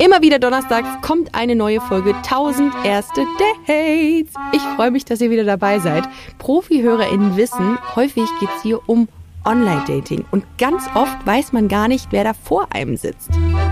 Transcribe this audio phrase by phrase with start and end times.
[0.00, 4.32] Immer wieder donnerstags kommt eine neue Folge 1000 erste Dates.
[4.52, 6.04] Ich freue mich, dass ihr wieder dabei seid.
[6.38, 9.08] Profi-HörerInnen wissen, häufig geht es hier um
[9.44, 13.28] Online-Dating und ganz oft weiß man gar nicht, wer da vor einem sitzt.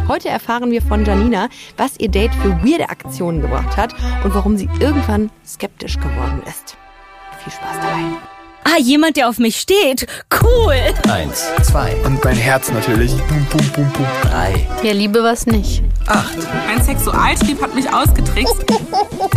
[0.07, 4.59] Heute erfahren wir von Janina, was ihr Date für weirde Aktionen gebracht hat und warum
[4.59, 6.77] sie irgendwann skeptisch geworden ist.
[7.43, 8.38] Viel Spaß dabei.
[8.65, 10.07] Ah, jemand, der auf mich steht.
[10.43, 10.75] Cool.
[11.11, 13.13] Eins, zwei, Und mein Herz natürlich.
[13.13, 14.07] Bum, bum, bum, bum.
[14.23, 15.83] drei, Ja, Liebe was nicht.
[16.07, 18.67] acht, Mein Sexualtrieb hat mich ausgetrickst.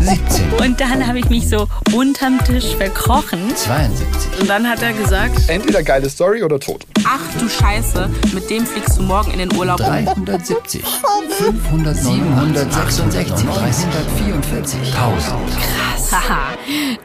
[0.01, 3.55] 17, Und dann habe ich mich so unterm Tisch verkrochen.
[3.55, 6.85] 72, Und dann hat er gesagt, Entweder geile Story oder tot.
[7.05, 9.77] Ach du Scheiße, mit dem fliegst du morgen in den Urlaub.
[9.77, 16.11] 370, 500, 766, 344, 1000.
[16.11, 16.57] Haha,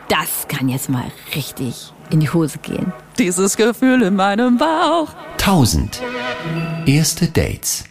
[0.08, 2.92] das kann jetzt mal richtig in die Hose gehen.
[3.18, 5.08] Dieses Gefühl in meinem Bauch.
[5.34, 6.02] 1000.
[6.86, 7.84] Erste Dates.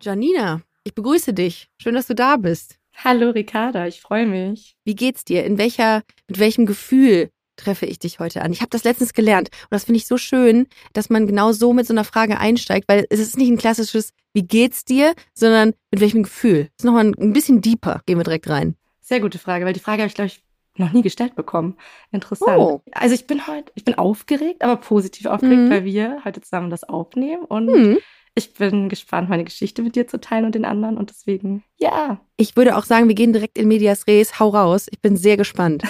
[0.00, 1.68] Janina, ich begrüße dich.
[1.80, 2.76] Schön, dass du da bist.
[3.04, 4.76] Hallo Ricarda, ich freue mich.
[4.84, 5.44] Wie geht's dir?
[5.44, 8.52] In welcher, mit welchem Gefühl treffe ich dich heute an?
[8.52, 11.72] Ich habe das letztens gelernt und das finde ich so schön, dass man genau so
[11.74, 15.74] mit so einer Frage einsteigt, weil es ist nicht ein klassisches Wie geht's dir, sondern
[15.90, 16.64] mit welchem Gefühl.
[16.76, 18.00] Das ist nochmal ein, ein bisschen deeper.
[18.06, 18.76] Gehen wir direkt rein.
[19.00, 20.42] Sehr gute Frage, weil die Frage habe ich, glaube ich,
[20.76, 21.76] noch nie gestellt bekommen.
[22.12, 22.58] Interessant.
[22.58, 22.82] Oh.
[22.92, 25.70] Also ich bin heute, ich bin aufgeregt, aber positiv aufgeregt, Mhm.
[25.70, 27.98] weil wir heute zusammen das aufnehmen und Hm.
[28.36, 32.20] ich bin gespannt, meine Geschichte mit dir zu teilen und den anderen und deswegen, ja,
[32.36, 34.38] Ich würde auch sagen, wir gehen direkt in Medias Res.
[34.38, 34.86] Hau raus.
[34.92, 35.82] Ich bin sehr gespannt.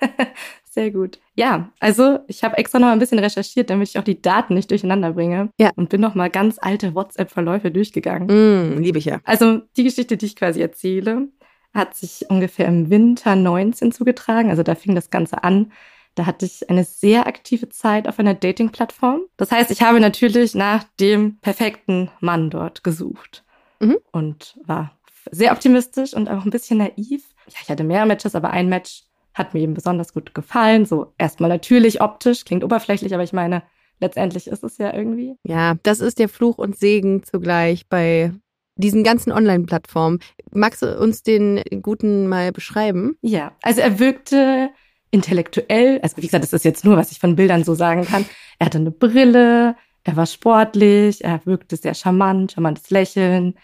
[0.72, 1.18] sehr gut.
[1.34, 4.70] Ja, also ich habe extra noch ein bisschen recherchiert, damit ich auch die Daten nicht
[4.70, 5.70] durcheinander bringe Ja.
[5.76, 8.28] und bin noch mal ganz alte WhatsApp-Verläufe durchgegangen.
[8.76, 9.20] Mm, liebe ich ja.
[9.24, 11.28] Also die Geschichte, die ich quasi erzähle,
[11.74, 14.48] hat sich ungefähr im Winter 19 zugetragen.
[14.50, 15.72] Also da fing das Ganze an.
[16.14, 19.22] Da hatte ich eine sehr aktive Zeit auf einer Dating-Plattform.
[19.38, 23.44] Das heißt, ich habe natürlich nach dem perfekten Mann dort gesucht
[23.80, 23.96] Mhm.
[24.10, 24.98] und war
[25.30, 27.24] sehr optimistisch und auch ein bisschen naiv.
[27.46, 30.86] Ja, ich hatte mehrere Matches, aber ein Match hat mir eben besonders gut gefallen.
[30.86, 33.62] So erstmal natürlich optisch, klingt oberflächlich, aber ich meine,
[34.00, 35.36] letztendlich ist es ja irgendwie.
[35.44, 38.32] Ja, das ist der Fluch und Segen zugleich bei
[38.76, 40.18] diesen ganzen Online-Plattformen.
[40.52, 43.16] Magst du uns den guten mal beschreiben?
[43.22, 44.70] Ja, also er wirkte
[45.10, 48.24] intellektuell, also wie gesagt, das ist jetzt nur, was ich von Bildern so sagen kann.
[48.58, 53.54] Er hatte eine Brille, er war sportlich, er wirkte sehr charmant, charmantes Lächeln.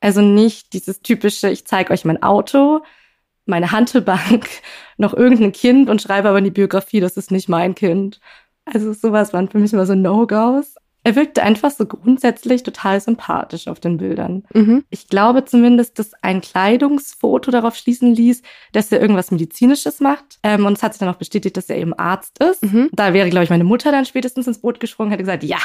[0.00, 2.82] Also nicht dieses typische, ich zeige euch mein Auto,
[3.46, 4.48] meine Hantelbank,
[4.96, 8.20] noch irgendein Kind und schreibe aber in die Biografie, das ist nicht mein Kind.
[8.64, 10.76] Also sowas waren für mich immer so No-Gos.
[11.06, 14.44] Er wirkte einfach so grundsätzlich total sympathisch auf den Bildern.
[14.54, 14.84] Mhm.
[14.88, 18.40] Ich glaube zumindest, dass ein Kleidungsfoto darauf schließen ließ,
[18.72, 20.38] dass er irgendwas Medizinisches macht.
[20.42, 22.62] Ähm, und es hat sich dann auch bestätigt, dass er eben Arzt ist.
[22.64, 22.88] Mhm.
[22.92, 25.58] Da wäre, glaube ich, meine Mutter dann spätestens ins Boot gesprungen, hätte gesagt, ja,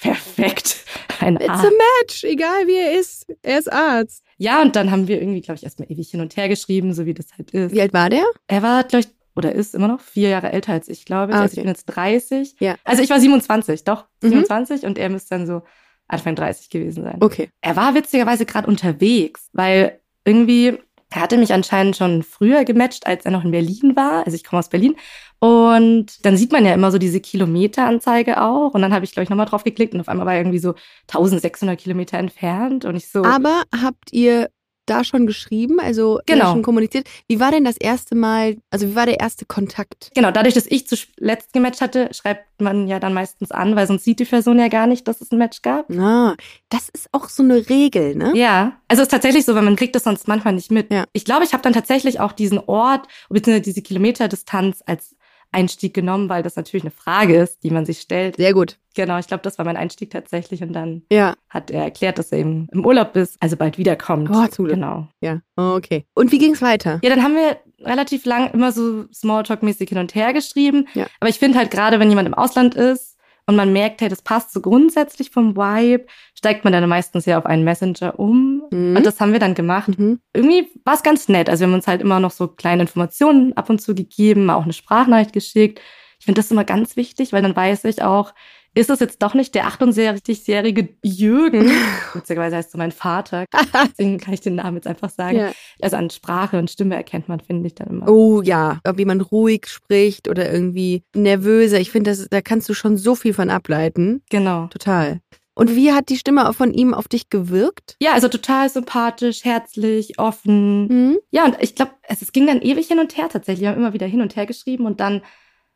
[0.00, 0.78] perfekt.
[1.20, 1.66] Ein It's Arzt.
[1.66, 3.26] a match, egal wie er ist.
[3.42, 4.24] Er ist Arzt.
[4.38, 7.04] Ja, und dann haben wir irgendwie, glaube ich, erstmal ewig hin und her geschrieben, so
[7.06, 7.72] wie das halt ist.
[7.74, 8.24] Wie alt war der?
[8.46, 11.36] Er war, glaube ich, oder ist immer noch vier Jahre älter als ich, glaube ich.
[11.36, 11.62] Ah, Also ich okay.
[11.66, 12.56] bin jetzt 30.
[12.60, 12.76] Ja.
[12.84, 14.28] Also ich war 27, doch, Mhm.
[14.30, 15.62] 27 und er müsste dann so
[16.08, 17.18] Anfang 30 gewesen sein.
[17.20, 17.50] Okay.
[17.60, 20.78] Er war witzigerweise gerade unterwegs, weil irgendwie,
[21.10, 24.26] er hatte mich anscheinend schon früher gematcht, als er noch in Berlin war.
[24.26, 24.96] Also ich komme aus Berlin.
[25.38, 28.74] Und dann sieht man ja immer so diese Kilometeranzeige auch.
[28.74, 30.58] Und dann habe ich, glaube ich, nochmal drauf geklickt und auf einmal war er irgendwie
[30.58, 30.74] so
[31.08, 32.84] 1600 Kilometer entfernt.
[32.84, 34.50] Und ich so, Aber habt ihr
[34.88, 36.52] da schon geschrieben, also Genau.
[36.52, 37.06] schon kommuniziert?
[37.28, 40.10] Wie war denn das erste Mal, also wie war der erste Kontakt?
[40.14, 44.04] genau, dadurch, dass ich zuletzt gematcht hatte, schreibt man ja dann meistens an, weil sonst
[44.04, 45.90] sieht die Person ja gar nicht, dass es ein Match gab.
[45.92, 46.34] Ah,
[46.70, 48.32] das ist auch so eine Regel, ne?
[48.34, 50.92] Ja, also es ist tatsächlich so, weil man kriegt das sonst manchmal nicht mit.
[50.92, 51.04] Ja.
[51.12, 53.60] Ich glaube, ich habe dann tatsächlich auch diesen Ort bzw.
[53.60, 55.14] diese Kilometerdistanz als
[55.52, 58.36] Einstieg genommen, weil das natürlich eine Frage ist, die man sich stellt.
[58.36, 58.78] Sehr gut.
[58.94, 61.34] Genau, ich glaube, das war mein Einstieg tatsächlich und dann Ja.
[61.48, 64.28] hat er erklärt, dass er eben im Urlaub ist, also bald wiederkommt.
[64.30, 64.68] Oh, Glück.
[64.70, 65.08] Genau.
[65.20, 65.40] Ja.
[65.56, 66.04] Okay.
[66.14, 66.98] Und wie ging's weiter?
[67.02, 70.88] Ja, dann haben wir relativ lang immer so Smalltalk-mäßig hin und her geschrieben.
[70.94, 71.06] Ja.
[71.20, 73.16] Aber ich finde halt gerade, wenn jemand im Ausland ist
[73.46, 77.38] und man merkt, hey, das passt so grundsätzlich vom Vibe, steigt man dann meistens ja
[77.38, 78.57] auf einen Messenger um.
[78.70, 78.96] Mhm.
[78.96, 79.98] Und das haben wir dann gemacht.
[79.98, 80.20] Mhm.
[80.32, 81.48] Irgendwie war es ganz nett.
[81.48, 84.54] Also wir haben uns halt immer noch so kleine Informationen ab und zu gegeben, mal
[84.54, 85.80] auch eine Sprachnachricht geschickt.
[86.18, 88.32] Ich finde das immer ganz wichtig, weil dann weiß ich auch,
[88.74, 91.70] ist es jetzt doch nicht der 68-jährige Jürgen?
[92.14, 93.44] Witzigerweise heißt so mein Vater.
[93.90, 95.36] Deswegen kann ich den Namen jetzt einfach sagen.
[95.36, 95.52] Ja.
[95.80, 98.08] Also an Sprache und Stimme erkennt man, finde ich dann immer.
[98.08, 101.80] Oh ja, ob jemand ruhig spricht oder irgendwie nervöser.
[101.80, 104.22] Ich finde, da kannst du schon so viel von ableiten.
[104.30, 104.66] Genau.
[104.68, 105.20] Total.
[105.58, 107.96] Und wie hat die Stimme von ihm auf dich gewirkt?
[108.00, 110.86] Ja, also total sympathisch, herzlich, offen.
[110.86, 111.18] Mhm.
[111.32, 113.62] Ja, und ich glaube, es, es ging dann ewig hin und her tatsächlich.
[113.62, 115.20] Wir haben immer wieder hin und her geschrieben und dann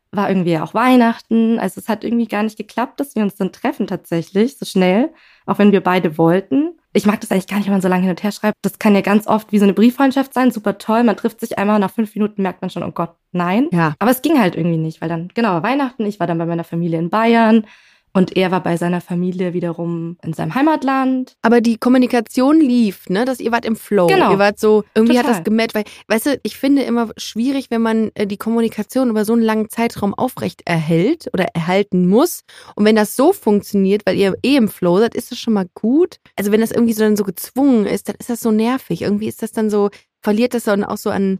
[0.09, 1.59] war irgendwie auch Weihnachten.
[1.59, 5.11] Also es hat irgendwie gar nicht geklappt, dass wir uns dann treffen tatsächlich so schnell,
[5.45, 6.79] auch wenn wir beide wollten.
[6.93, 8.55] Ich mag das eigentlich gar nicht, wenn man so lange hin und her schreibt.
[8.61, 11.03] Das kann ja ganz oft wie so eine Brieffreundschaft sein, super toll.
[11.03, 13.67] Man trifft sich einmal, nach fünf Minuten merkt man schon, oh Gott, nein.
[13.73, 13.95] Ja.
[13.99, 16.63] Aber es ging halt irgendwie nicht, weil dann, genau, Weihnachten, ich war dann bei meiner
[16.63, 17.65] Familie in Bayern
[18.13, 21.35] und er war bei seiner Familie wiederum in seinem Heimatland.
[21.41, 23.25] Aber die Kommunikation lief, ne?
[23.25, 24.07] Dass ihr wart im Flow.
[24.07, 24.31] Genau.
[24.31, 25.39] Ihr wart so, irgendwie hat Total.
[25.39, 29.25] das gematcht, weil, weißt du, ich finde immer schwierig, wenn man äh, die Kommunikation über
[29.25, 32.41] so einen langen Zeitraum aufrecht erhält oder erhalten muss.
[32.75, 35.67] Und wenn das so funktioniert, weil ihr eh im Flow seid, ist das schon mal
[35.73, 36.17] gut.
[36.35, 39.01] Also wenn das irgendwie so dann so gezwungen ist, dann ist das so nervig.
[39.01, 39.89] Irgendwie ist das dann so,
[40.21, 41.39] verliert das dann auch so an,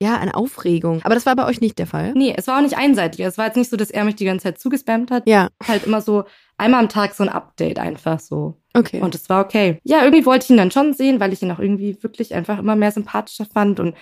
[0.00, 1.00] ja, an Aufregung.
[1.02, 2.12] Aber das war bei euch nicht der Fall.
[2.14, 3.24] Nee, es war auch nicht einseitig.
[3.24, 5.26] Es war jetzt nicht so, dass er mich die ganze Zeit zugespammt hat.
[5.26, 6.24] Ja, Halt immer so
[6.56, 8.60] einmal am Tag so ein Update einfach so.
[8.74, 9.00] okay.
[9.00, 9.80] Und es war okay.
[9.82, 12.58] Ja, irgendwie wollte ich ihn dann schon sehen, weil ich ihn auch irgendwie wirklich einfach
[12.58, 13.94] immer mehr sympathischer fand und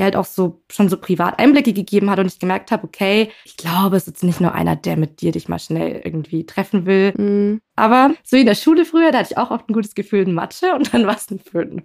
[0.00, 3.30] er halt auch so schon so privat Einblicke gegeben hat und ich gemerkt habe, okay,
[3.44, 6.86] ich glaube, es ist nicht nur einer, der mit dir dich mal schnell irgendwie treffen
[6.86, 7.12] will.
[7.16, 7.60] Hm.
[7.76, 10.34] Aber so in der Schule früher, da hatte ich auch oft ein gutes Gefühl in
[10.34, 11.84] Mathe und dann war es ein Fünf.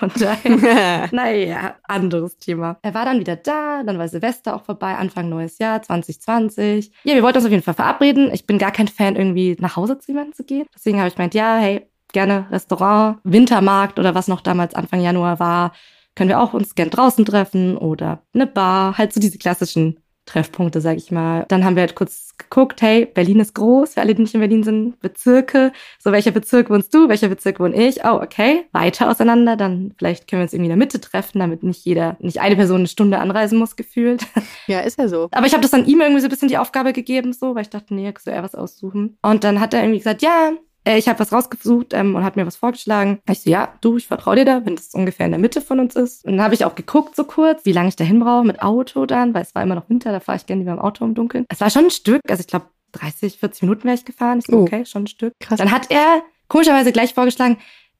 [0.00, 2.78] Und daher, naja, anderes Thema.
[2.82, 6.92] Er war dann wieder da, dann war Silvester auch vorbei, Anfang neues Jahr, 2020.
[7.04, 8.30] Ja, wir wollten uns auf jeden Fall verabreden.
[8.32, 10.66] Ich bin gar kein Fan, irgendwie nach Hause zu jemandem zu gehen.
[10.74, 15.40] Deswegen habe ich gemeint, ja, hey, gerne Restaurant, Wintermarkt oder was noch damals Anfang Januar
[15.40, 15.72] war,
[16.14, 20.80] können wir auch uns gern draußen treffen oder eine Bar, halt so diese klassischen Treffpunkte,
[20.80, 21.44] sag ich mal.
[21.48, 24.40] Dann haben wir halt kurz geguckt, hey, Berlin ist groß, für alle, die nicht in
[24.40, 25.72] Berlin sind, Bezirke.
[25.98, 28.04] So, welcher Bezirk wohnst du, welcher Bezirk wohne ich?
[28.04, 31.62] Oh, okay, weiter auseinander, dann vielleicht können wir uns irgendwie in der Mitte treffen, damit
[31.62, 34.26] nicht jeder, nicht eine Person eine Stunde anreisen muss, gefühlt.
[34.68, 35.28] Ja, ist ja so.
[35.32, 37.62] Aber ich habe das dann ihm irgendwie so ein bisschen die Aufgabe gegeben, so, weil
[37.62, 39.18] ich dachte, nee, kannst du eher was aussuchen.
[39.22, 40.52] Und dann hat er irgendwie gesagt, ja,
[40.86, 43.20] äh, ich habe was rausgesucht ähm, und hat mir was vorgeschlagen.
[43.30, 45.80] Ich so, ja, du, ich vertraue dir da, wenn das ungefähr in der Mitte von
[45.80, 46.24] uns ist.
[46.24, 49.06] Und dann habe ich auch geguckt so kurz, wie lange ich dahin brauche mit Auto
[49.06, 51.14] dann, weil es war immer noch Winter, da fahre ich gerne lieber im Auto im
[51.14, 51.46] Dunkeln.
[51.48, 54.38] Es war schon ein Stück, also ich glaube 30, 40 Minuten wäre ich gefahren.
[54.40, 54.62] Ich so, Oh.
[54.62, 55.32] okay, schon ein Stück.
[55.40, 55.58] Krass.
[55.58, 57.56] Dann hat er komischerweise gleich vorgeschlagen,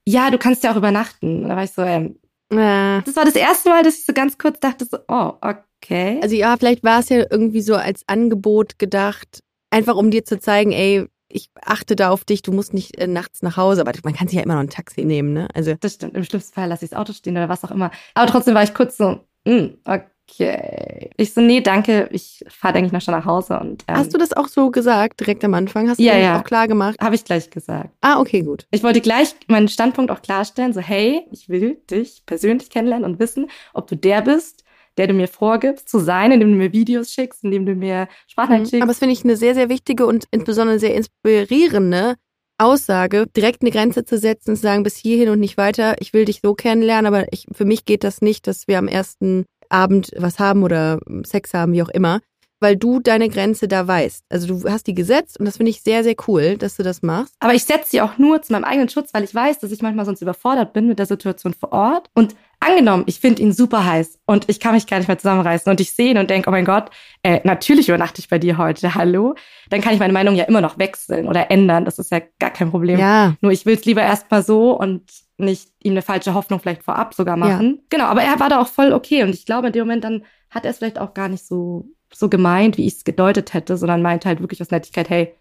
[0.07, 1.45] ja, du kannst ja auch übernachten.
[1.45, 2.17] Und da war ich so, ähm,
[2.51, 6.19] Äh, das war das erste Mal, dass ich so ganz kurz dachte so, oh, okay.
[6.23, 9.41] Also ja, vielleicht war es ja irgendwie so als Angebot gedacht,
[9.71, 13.07] einfach um dir zu zeigen, ey, ich achte da auf dich, du musst nicht äh,
[13.07, 15.49] nachts nach Hause, aber man kann sich ja immer noch ein Taxi nehmen, ne?
[15.55, 16.15] Also Das stimmt.
[16.17, 17.91] Im schlimmsten Fall lasse ich das Auto stehen oder was auch immer.
[18.15, 21.11] Aber trotzdem war ich kurz so, mm, okay.
[21.17, 23.59] Ich so, nee, danke, ich fahre eigentlich noch schon nach Hause.
[23.59, 25.89] Und ähm, hast du das auch so gesagt, direkt am Anfang?
[25.89, 26.41] Hast du Ja, das ja.
[26.41, 26.97] auch klar gemacht?
[27.01, 27.91] Habe ich gleich gesagt.
[28.01, 28.67] Ah, okay, gut.
[28.71, 33.19] Ich wollte gleich meinen Standpunkt auch klarstellen, so hey, ich will dich persönlich kennenlernen und
[33.19, 34.62] wissen, ob du der bist,
[34.99, 38.71] der du mir vorgibst zu sein, indem du mir Videos schickst, indem du mir Sprachnachrichten
[38.71, 38.83] schickst.
[38.83, 42.17] Aber das finde ich eine sehr, sehr wichtige und insbesondere sehr inspirierende
[42.59, 45.97] Aussage, direkt eine Grenze zu setzen, zu sagen, bis hierhin und nicht weiter.
[46.01, 48.89] Ich will dich so kennenlernen, aber ich, für mich geht das nicht, dass wir am
[48.89, 52.21] ersten Abend was haben oder Sex haben, wie auch immer,
[52.61, 54.25] weil du deine Grenze da weißt.
[54.29, 57.03] Also du hast die gesetzt und das finde ich sehr, sehr cool, dass du das
[57.03, 57.35] machst.
[57.41, 59.83] Aber ich setze sie auch nur zu meinem eigenen Schutz, weil ich weiß, dass ich
[59.83, 62.11] manchmal sonst überfordert bin mit der Situation vor Ort.
[62.15, 65.71] Und angenommen, ich finde ihn super heiß und ich kann mich gar nicht mehr zusammenreißen
[65.71, 66.91] und ich sehe ihn und denke, oh mein Gott,
[67.23, 69.35] äh, natürlich übernachte ich bei dir heute, hallo.
[69.71, 71.85] Dann kann ich meine Meinung ja immer noch wechseln oder ändern.
[71.85, 72.99] Das ist ja gar kein Problem.
[72.99, 73.35] Ja.
[73.41, 75.03] Nur ich will es lieber erstmal so und
[75.39, 77.83] nicht ihm eine falsche Hoffnung vielleicht vorab sogar machen.
[77.91, 80.25] Genau, aber er war da auch voll okay und ich glaube, in dem Moment dann
[80.51, 83.77] hat er es vielleicht auch gar nicht so, so gemeint, wie ich es gedeutet hätte,
[83.77, 85.35] sondern meinte halt wirklich aus Nettigkeit, hey,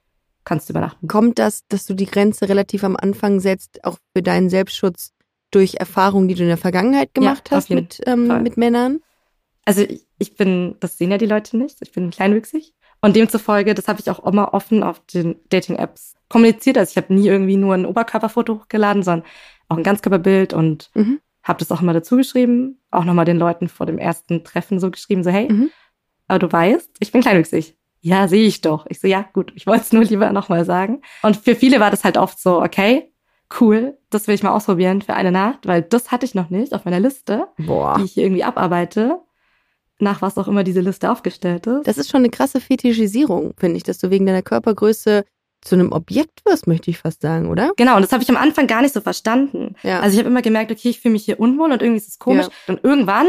[0.43, 1.07] kannst du übernachten.
[1.07, 5.13] Kommt das, dass du die Grenze relativ am Anfang setzt, auch für deinen Selbstschutz
[5.51, 9.01] durch Erfahrungen, die du in der Vergangenheit gemacht Ja, hast mit, ähm, mit Männern?
[9.65, 12.73] Also ich, ich bin, das sehen ja die Leute nicht, ich bin kleinwüchsig.
[13.01, 16.77] Und demzufolge, das habe ich auch immer offen auf den Dating-Apps kommuniziert.
[16.77, 19.27] Also ich habe nie irgendwie nur ein Oberkörperfoto hochgeladen, sondern
[19.69, 21.19] auch ein Ganzkörperbild und Mhm.
[21.43, 22.79] habe das auch immer dazu geschrieben.
[22.91, 25.71] Auch nochmal den Leuten vor dem ersten Treffen so geschrieben, so hey, Mhm.
[26.27, 27.75] aber du weißt, ich bin kleinwüchsig.
[28.01, 28.85] Ja, sehe ich doch.
[28.89, 31.01] Ich so, ja, gut, ich wollte es nur lieber nochmal sagen.
[31.23, 33.11] Und für viele war das halt oft so, okay,
[33.59, 36.73] cool, das will ich mal ausprobieren für eine Nacht, weil das hatte ich noch nicht
[36.73, 37.95] auf meiner Liste, Boah.
[37.97, 39.19] die ich hier irgendwie abarbeite,
[39.99, 41.87] nach was auch immer diese Liste aufgestellt ist.
[41.87, 45.25] Das ist schon eine krasse Fetischisierung, finde ich, dass du wegen deiner Körpergröße
[45.61, 47.71] zu einem Objekt wirst, möchte ich fast sagen, oder?
[47.77, 49.75] Genau, und das habe ich am Anfang gar nicht so verstanden.
[49.83, 49.99] Ja.
[49.99, 52.17] Also ich habe immer gemerkt, okay, ich fühle mich hier unwohl und irgendwie ist es
[52.19, 52.47] komisch.
[52.47, 52.73] Ja.
[52.73, 53.27] Und irgendwann,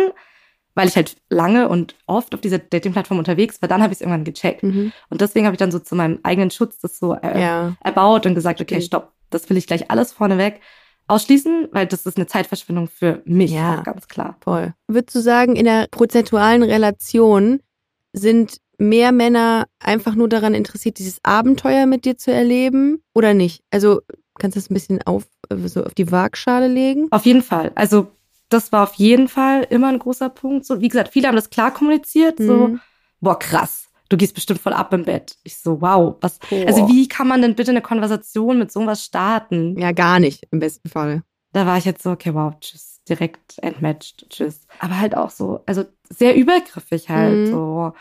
[0.74, 4.00] weil ich halt lange und oft auf dieser Dating-Plattform unterwegs war, dann habe ich es
[4.00, 4.62] irgendwann gecheckt.
[4.62, 4.92] Mhm.
[5.10, 7.76] Und deswegen habe ich dann so zu meinem eigenen Schutz das so äh, Ja.
[7.84, 10.60] erbaut und gesagt, okay, stopp, das will ich gleich alles vorneweg
[11.08, 13.80] ausschließen, weil das ist eine Zeitverschwendung für mich, Ja.
[13.80, 14.36] auch ganz klar.
[14.40, 14.72] Voll.
[14.88, 17.60] Würdest du sagen, in der prozentualen Relation
[18.12, 23.62] sind mehr Männer einfach nur daran interessiert, dieses Abenteuer mit dir zu erleben oder nicht?
[23.70, 24.00] Also
[24.38, 25.24] kannst du das ein bisschen auf,
[25.66, 27.08] so auf die Waagschale legen?
[27.10, 27.72] Auf jeden Fall.
[27.74, 28.08] Also
[28.48, 30.66] das war auf jeden Fall immer ein großer Punkt.
[30.66, 32.80] So, wie gesagt, viele haben das klar kommuniziert, so, Mhm.
[33.20, 33.88] boah, krass.
[34.12, 35.38] Du gehst bestimmt voll ab im Bett.
[35.42, 36.66] Ich so, wow, was, Boah.
[36.66, 39.78] also wie kann man denn bitte eine Konversation mit sowas starten?
[39.78, 41.22] Ja, gar nicht, im besten Fall.
[41.54, 44.66] Da war ich jetzt so, okay, wow, tschüss, direkt entmatched, tschüss.
[44.80, 47.46] Aber halt auch so, also sehr übergriffig halt Mhm.
[47.46, 47.92] so.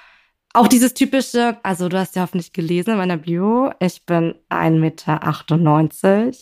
[0.53, 4.73] Auch dieses typische, also du hast ja hoffentlich gelesen in meiner Bio, ich bin 1,98
[4.81, 6.35] Meter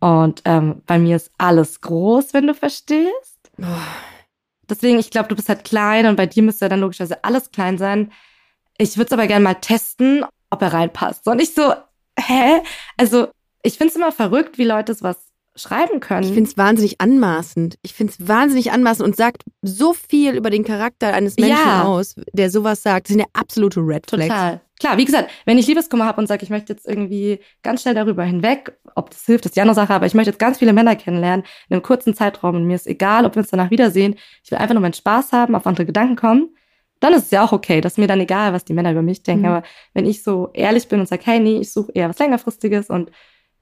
[0.00, 3.50] und ähm, bei mir ist alles groß, wenn du verstehst.
[3.60, 3.64] Oh.
[4.70, 7.76] Deswegen, ich glaube, du bist halt klein und bei dir müsste dann logischerweise alles klein
[7.76, 8.10] sein.
[8.82, 11.26] Ich würde es aber gerne mal testen, ob er reinpasst.
[11.28, 11.72] Und ich so,
[12.18, 12.60] hä?
[12.96, 13.28] Also,
[13.62, 15.18] ich finde es immer verrückt, wie Leute sowas
[15.54, 16.24] schreiben können.
[16.26, 17.78] Ich finde es wahnsinnig anmaßend.
[17.82, 21.84] Ich finde es wahnsinnig anmaßend und sagt so viel über den Charakter eines Menschen Ja.
[21.84, 23.06] aus, der sowas sagt.
[23.06, 24.28] Das sind ja absolute Red Flags.
[24.28, 24.60] Total.
[24.80, 27.94] Klar, wie gesagt, wenn ich Liebeskummer habe und sage, ich möchte jetzt irgendwie ganz schnell
[27.94, 30.72] darüber hinweg, ob das hilft, ist die andere Sache, aber ich möchte jetzt ganz viele
[30.72, 34.16] Männer kennenlernen in einem kurzen Zeitraum und mir ist egal, ob wir uns danach wiedersehen.
[34.42, 36.56] Ich will einfach nur meinen Spaß haben, auf andere Gedanken kommen.
[37.02, 39.02] Dann ist es ja auch okay, das ist mir dann egal, was die Männer über
[39.02, 39.42] mich denken.
[39.42, 39.48] Mhm.
[39.48, 42.90] Aber wenn ich so ehrlich bin und sage, hey, nee, ich suche eher was längerfristiges
[42.90, 43.10] und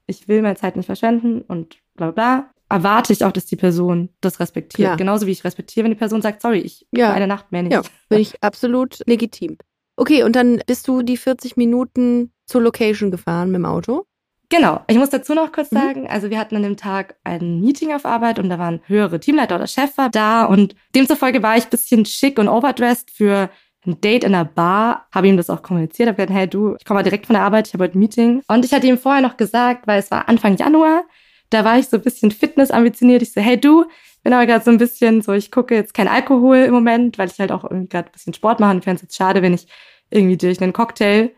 [0.05, 3.55] ich will meine Zeit nicht verschwenden und bla bla bla, erwarte ich auch, dass die
[3.55, 4.89] Person das respektiert.
[4.89, 4.97] Klar.
[4.97, 7.11] Genauso wie ich respektiere, wenn die Person sagt, sorry, ich Ja.
[7.13, 7.73] eine Nacht mehr nicht.
[7.73, 9.57] Ja, finde ich absolut legitim.
[9.97, 14.05] Okay, und dann bist du die 40 Minuten zur Location gefahren mit dem Auto?
[14.51, 14.81] Genau.
[14.87, 15.77] Ich muss dazu noch kurz Mhm.
[15.77, 19.19] sagen, also wir hatten an dem Tag ein Meeting auf Arbeit und da waren höhere
[19.19, 23.49] Teamleiter oder Chef war da und demzufolge war ich bisschen schick und overdressed für
[23.87, 26.85] ein Date in einer Bar, habe ihm das auch kommuniziert, habe gesagt, hey du, ich
[26.85, 28.43] komme mal direkt von der Arbeit, ich habe heute ein Meeting.
[28.47, 31.03] Und ich hatte ihm vorher noch gesagt, weil es war Anfang Januar,
[31.49, 33.21] da war ich so ein bisschen fitnessambitioniert.
[33.23, 33.85] Ich so, hey du,
[34.23, 37.29] bin aber gerade so ein bisschen so, ich gucke jetzt kein Alkohol im Moment, weil
[37.29, 38.71] ich halt auch irgendwie gerade ein bisschen Sport mache.
[38.71, 39.65] Und ich fände es jetzt schade, wenn ich
[40.11, 41.31] irgendwie durch einen Cocktail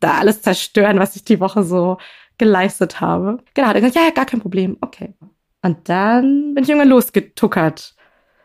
[0.00, 1.98] da alles zerstören, was ich die Woche so
[2.38, 3.38] geleistet habe.
[3.54, 5.14] Genau, hat er gesagt, ja, ja, gar kein Problem, okay.
[5.62, 7.94] Und dann bin ich irgendwann losgetuckert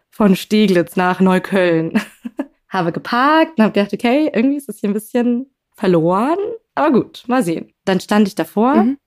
[0.10, 2.00] von Steglitz nach Neukölln.
[2.70, 6.38] habe geparkt und habe gedacht, okay, irgendwie ist das hier ein bisschen verloren,
[6.76, 7.72] aber gut, mal sehen.
[7.86, 8.98] Dann stand ich davor Mhm.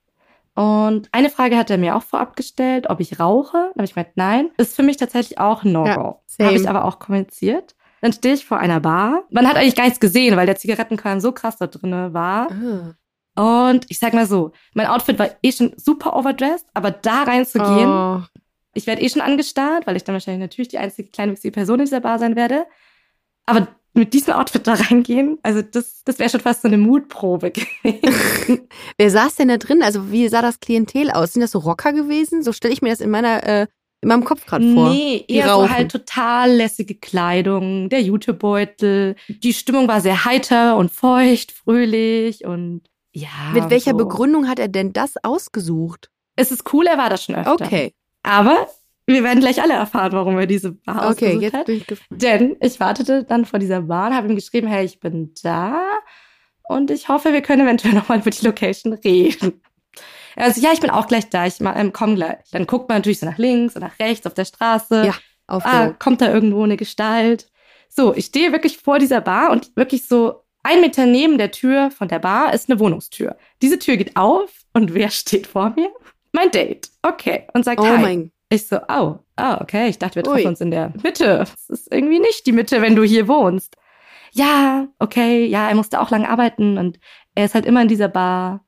[0.55, 3.57] und eine Frage hat er mir auch vorab gestellt, ob ich rauche.
[3.57, 4.49] Dann habe ich gemeint, nein.
[4.57, 6.21] Ist für mich tatsächlich auch ein Ja, No-Go.
[6.27, 6.47] same.
[6.49, 7.75] habe ich aber auch kommuniziert.
[8.01, 9.23] Dann stehe ich vor einer Bar.
[9.31, 12.49] Man hat eigentlich gar nichts gesehen, weil der Zigarettenkran so krass da drinne war.
[12.51, 12.93] Ah.
[13.37, 17.87] Und ich sag mal so, mein Outfit war eh schon super overdressed, aber da reinzugehen,
[17.89, 18.21] Oh.
[18.73, 21.85] ich werde eh schon angestarrt, weil ich dann wahrscheinlich natürlich die einzige kleinwüchsige Person in
[21.85, 22.65] dieser Bar sein werde.
[23.45, 27.51] Aber mit diesem Outfit da reingehen, also das, das wäre schon fast so eine Mutprobe
[27.51, 28.67] gewesen.
[28.97, 29.81] Wer saß denn da drin?
[29.83, 31.33] Also wie sah das Klientel aus?
[31.33, 32.43] Sind das so Rocker gewesen?
[32.43, 33.67] So stelle ich mir das in meiner äh,
[34.01, 34.89] in meinem Kopf gerade vor.
[34.91, 39.15] Nee, eher so halt total lässige Kleidung, der Jutebeutel.
[39.27, 42.81] Die Stimmung war sehr heiter und feucht, fröhlich und
[43.17, 43.51] ja.
[43.53, 43.97] Mit welcher so.
[43.97, 46.11] Begründung hat er denn das ausgesucht?
[46.35, 47.53] Es ist cool, er war das schon öfter.
[47.53, 48.67] Okay, Aber
[49.07, 51.65] wir werden gleich alle erfahren, warum er diese Bar okay, ausgesucht jetzt hat.
[51.65, 51.99] bin ich.
[52.11, 55.81] Denn ich wartete dann vor dieser Bahn, habe ihm geschrieben, hey, ich bin da
[56.63, 59.61] und ich hoffe, wir können eventuell nochmal über die Location reden.
[60.35, 62.37] Also ja, ich bin auch gleich da, ich ähm, komme gleich.
[62.51, 65.07] Dann guckt man natürlich so nach links und nach rechts auf der Straße.
[65.07, 65.15] Ja,
[65.47, 67.49] Auf ah, kommt da irgendwo eine Gestalt.
[67.89, 71.91] So, ich stehe wirklich vor dieser Bar und wirklich so ein Meter neben der Tür
[71.91, 73.37] von der Bar ist eine Wohnungstür.
[73.61, 75.89] Diese Tür geht auf und wer steht vor mir?
[76.33, 76.89] Mein Date.
[77.01, 77.47] Okay.
[77.53, 78.01] Und sagt oh Hi.
[78.01, 79.87] mein, Ich so, oh, oh, okay.
[79.87, 80.47] Ich dachte, wir treffen Ui.
[80.47, 81.37] uns in der Mitte.
[81.39, 83.75] Das ist irgendwie nicht die Mitte, wenn du hier wohnst.
[84.33, 86.99] Ja, okay, ja, er musste auch lange arbeiten und
[87.33, 88.63] er ist halt immer in dieser Bar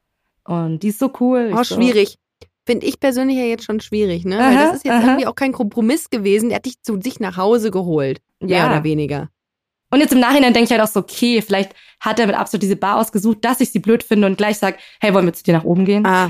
[0.45, 1.51] und die ist so cool.
[1.53, 2.17] oh so, schwierig.
[2.65, 4.37] Finde ich persönlich ja jetzt schon schwierig, ne?
[4.37, 5.03] Weil Aha, das ist jetzt aha.
[5.03, 6.49] irgendwie auch kein Kompromiss gewesen.
[6.51, 8.21] Er hat dich zu sich nach Hause geholt.
[8.39, 8.67] Mehr Ja.
[8.71, 9.29] oder weniger.
[9.91, 12.63] Und jetzt im Nachhinein denke ich halt auch so, okay, vielleicht hat er mit Absicht
[12.63, 15.43] diese Bar ausgesucht, dass ich sie blöd finde und gleich sag, hey, wollen wir zu
[15.43, 16.05] dir nach oben gehen?
[16.05, 16.29] Ah.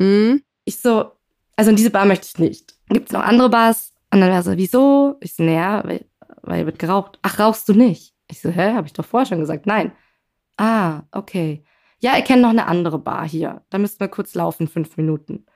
[0.00, 0.42] Hm?
[0.64, 1.12] Ich so,
[1.56, 2.74] also in diese Bar möchte ich nicht.
[2.88, 3.92] Gibt's noch andere Bars?
[4.12, 5.16] Und dann war er so, wieso?
[5.20, 6.06] Ich so, naja, weil,
[6.42, 7.18] weil wird geraucht.
[7.22, 8.14] Ach, rauchst du nicht?
[8.30, 9.66] Ich so, hä, habe ich doch vorher schon gesagt.
[9.66, 9.92] Nein.
[10.56, 11.64] Ah, okay.
[12.00, 13.62] Ja, ich kenne noch eine andere Bar hier.
[13.70, 15.46] Da müssten wir kurz laufen, fünf Minuten.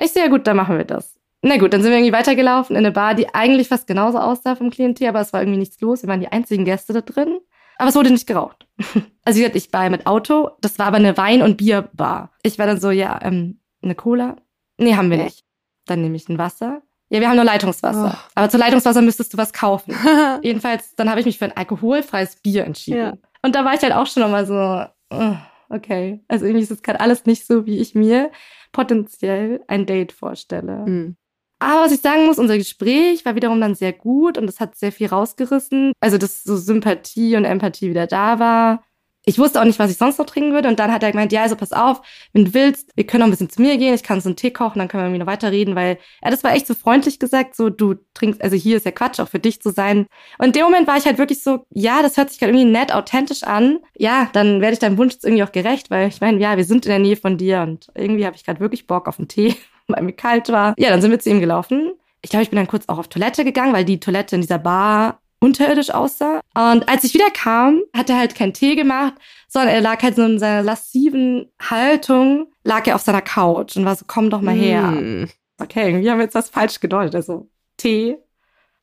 [0.00, 1.17] Ich so, ja gut, dann machen wir das.
[1.42, 4.56] Na gut, dann sind wir irgendwie weitergelaufen in eine Bar, die eigentlich fast genauso aussah
[4.56, 6.02] vom Klientel, aber es war irgendwie nichts los.
[6.02, 7.38] Wir waren die einzigen Gäste da drin.
[7.78, 8.66] Aber es wurde nicht geraucht.
[9.24, 10.52] Also wie gesagt, ich war mit Auto.
[10.62, 12.32] Das war aber eine Wein- und Bierbar.
[12.42, 14.36] Ich war dann so, ja, ähm, eine Cola?
[14.78, 15.44] Nee, haben wir nicht.
[15.84, 16.80] Dann nehme ich ein Wasser.
[17.10, 18.14] Ja, wir haben nur Leitungswasser.
[18.16, 18.30] Oh.
[18.34, 19.94] Aber zu Leitungswasser müsstest du was kaufen.
[20.42, 22.98] Jedenfalls, dann habe ich mich für ein alkoholfreies Bier entschieden.
[22.98, 23.12] Ja.
[23.42, 25.36] Und da war ich halt auch schon nochmal so, uh,
[25.68, 26.24] okay.
[26.26, 28.30] Also irgendwie ist es gerade alles nicht so, wie ich mir
[28.72, 30.86] potenziell ein Date vorstelle.
[30.86, 31.16] Hm.
[31.58, 34.76] Aber was ich sagen muss, unser Gespräch war wiederum dann sehr gut und es hat
[34.76, 35.92] sehr viel rausgerissen.
[36.00, 38.84] Also, dass so Sympathie und Empathie wieder da war.
[39.24, 40.68] Ich wusste auch nicht, was ich sonst noch trinken würde.
[40.68, 42.00] Und dann hat er gemeint, ja, also pass auf,
[42.32, 44.36] wenn du willst, wir können noch ein bisschen zu mir gehen, ich kann so einen
[44.36, 47.18] Tee kochen, dann können wir irgendwie noch weiterreden, weil ja, das war echt so freundlich
[47.18, 50.06] gesagt, so du trinkst, also hier ist ja Quatsch, auch für dich zu sein.
[50.38, 52.72] Und in dem Moment war ich halt wirklich so, ja, das hört sich gerade irgendwie
[52.72, 53.80] nett, authentisch an.
[53.98, 56.64] Ja, dann werde ich deinem Wunsch jetzt irgendwie auch gerecht, weil ich meine, ja, wir
[56.64, 59.28] sind in der Nähe von dir und irgendwie habe ich gerade wirklich Bock auf einen
[59.28, 59.56] Tee.
[59.94, 60.74] weil mir kalt war.
[60.78, 61.92] Ja, dann sind wir zu ihm gelaufen.
[62.22, 64.58] Ich glaube, ich bin dann kurz auch auf Toilette gegangen, weil die Toilette in dieser
[64.58, 66.40] Bar unterirdisch aussah.
[66.54, 69.14] Und als ich wieder kam, hat er halt keinen Tee gemacht,
[69.46, 73.84] sondern er lag halt so in seiner lassiven Haltung, lag er auf seiner Couch und
[73.84, 74.88] war so, komm doch mal her.
[74.88, 75.28] Hm,
[75.60, 77.14] Okay, irgendwie haben wir jetzt das falsch gedeutet.
[77.16, 78.16] Also Tee,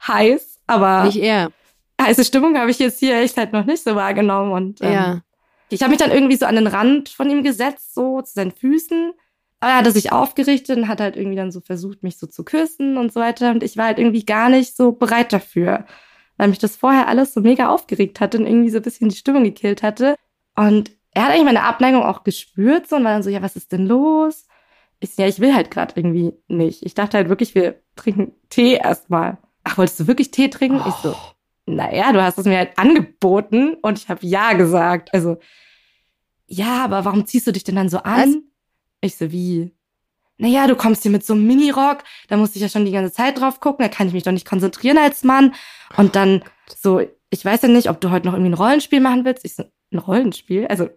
[0.07, 1.49] heiß, aber Nicht er.
[2.01, 4.51] heiße Stimmung habe ich jetzt hier echt halt noch nicht so wahrgenommen.
[4.51, 5.21] Und ähm, Ja.
[5.69, 8.51] ich habe mich dann irgendwie so an den Rand von ihm gesetzt, so zu seinen
[8.51, 9.13] Füßen.
[9.59, 12.43] Aber er hatte sich aufgerichtet und hat halt irgendwie dann so versucht, mich so zu
[12.43, 13.51] küssen und so weiter.
[13.51, 15.85] Und ich war halt irgendwie gar nicht so bereit dafür,
[16.37, 19.15] weil mich das vorher alles so mega aufgeregt hatte und irgendwie so ein bisschen die
[19.15, 20.15] Stimmung gekillt hatte.
[20.55, 23.55] Und er hat eigentlich meine Abneigung auch gespürt so und war dann so, ja, was
[23.55, 24.47] ist denn los?
[24.99, 26.83] Ich so, ja, ich will halt gerade irgendwie nicht.
[26.83, 29.37] Ich dachte halt wirklich, wir trinken Tee erstmal.
[29.63, 30.81] Ach, wolltest du wirklich Tee trinken?
[30.87, 31.15] Ich so,
[31.65, 35.13] naja, du hast es mir halt angeboten und ich habe ja gesagt.
[35.13, 35.37] Also,
[36.47, 38.43] ja, aber warum ziehst du dich denn dann so an?
[39.05, 39.71] Ich so, wie?
[40.37, 43.13] Naja, du kommst hier mit so einem Minirock, da musste ich ja schon die ganze
[43.13, 45.53] Zeit drauf gucken, da kann ich mich doch nicht konzentrieren als Mann.
[45.95, 46.43] Und dann
[46.75, 49.45] so, ich weiß ja nicht, ob du heute noch irgendwie ein Rollenspiel machen willst.
[49.45, 50.67] Ich so, ein Rollenspiel?
[50.67, 50.89] Also,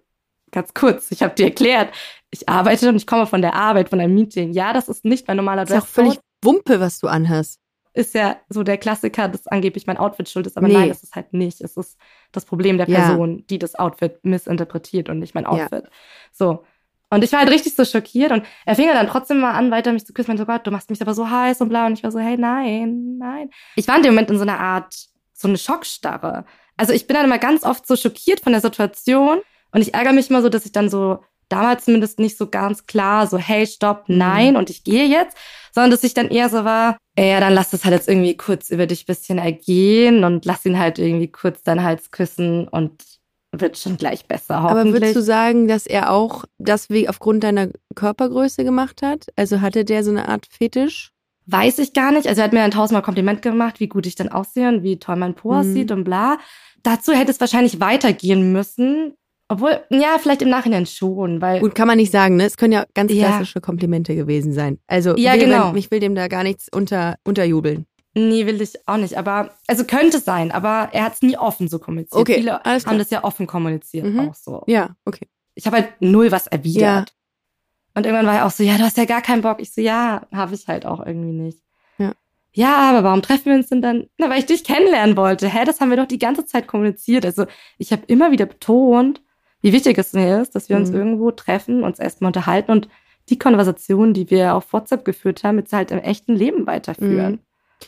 [0.51, 1.95] ganz kurz, ich habe dir erklärt,
[2.31, 4.53] ich arbeite und ich komme von der Arbeit, von einem Meeting.
[4.53, 7.61] Ja, das ist nicht mein normaler Ist ja auch völlig Wumpe, was du anhast.
[7.93, 10.75] ist ja so der Klassiker, dass angeblich mein Outfit schuld ist, aber Nee.
[10.75, 11.61] nein, das ist halt nicht.
[11.61, 11.97] Es ist
[12.33, 13.07] das Problem der Ja.
[13.07, 15.85] Person, die das Outfit missinterpretiert und nicht mein Outfit.
[16.33, 16.65] So.
[17.11, 19.93] Und ich war halt richtig so schockiert und er fing dann trotzdem mal an, weiter
[19.93, 20.25] mich zu küssen.
[20.25, 21.87] Ich meinte so, Gott, du machst mich aber so heiß und bla.
[21.87, 23.51] Und ich war so, hey, nein, nein.
[23.77, 24.95] Ich war in dem Moment in so einer Art,
[25.33, 26.45] so eine Schockstarre.
[26.77, 29.39] Also ich bin dann immer ganz oft so schockiert von der Situation
[29.73, 32.87] und ich ärgere mich immer so, dass ich dann so damals zumindest nicht so ganz
[32.87, 35.37] klar so, hey, stopp, nein und ich gehe jetzt,
[35.73, 38.71] sondern dass ich dann eher so war, ja, dann lass das halt jetzt irgendwie kurz
[38.71, 43.03] über dich bisschen ergehen und lass ihn halt irgendwie kurz deinen Hals küssen und
[43.53, 47.69] wird schon gleich besser, Aber würdest du sagen, dass er auch das wie aufgrund deiner
[47.95, 49.27] Körpergröße gemacht hat?
[49.37, 51.11] Also hatte der so eine Art Fetisch?
[51.47, 52.27] Weiß ich gar nicht.
[52.29, 54.99] Also er hat mir ein tausendmal Kompliment gemacht, wie gut ich dann aussehe und wie
[54.99, 55.59] toll mein Po Mhm.
[55.59, 56.39] aussieht und bla.
[56.83, 59.15] Dazu hätte es wahrscheinlich weitergehen müssen.
[59.51, 62.45] Obwohl, ja, vielleicht im Nachhinein schon, weil Gut, kann man nicht sagen, ne?
[62.45, 63.29] Es können ja ganz Ja.
[63.29, 64.79] klassische Komplimente gewesen sein.
[64.87, 65.69] Also Ja, will, genau.
[65.69, 67.87] man- ich will dem da gar nichts unter, unterjubeln.
[68.19, 69.17] Nee, will ich auch nicht.
[69.17, 72.21] Aber, also könnte sein, aber er hat es nie offen so kommuniziert.
[72.21, 72.81] Okay, Viele klar.
[72.87, 74.21] haben das ja offen kommuniziert Mhm.
[74.29, 74.65] auch so.
[74.67, 75.29] Ja, okay.
[75.55, 76.83] Ich habe halt null was erwidert.
[76.83, 77.05] Ja.
[77.95, 79.61] Und irgendwann war er auch so, ja, du hast ja gar keinen Bock.
[79.61, 81.59] Ich so, ja, habe ich halt auch irgendwie nicht.
[81.99, 82.13] Ja.
[82.53, 84.07] Ja, aber warum treffen wir uns denn dann?
[84.19, 85.49] Na, weil ich dich kennenlernen wollte.
[85.49, 87.25] Hä, das haben wir doch die ganze Zeit kommuniziert.
[87.27, 89.21] Also ich habe immer wieder betont,
[89.63, 90.97] wie wichtig es mir ist, dass wir uns Mhm.
[90.97, 92.89] irgendwo treffen, uns erstmal unterhalten und
[93.31, 97.41] die Konversation, die wir auf WhatsApp geführt haben, jetzt halt im echten Leben weiterführen.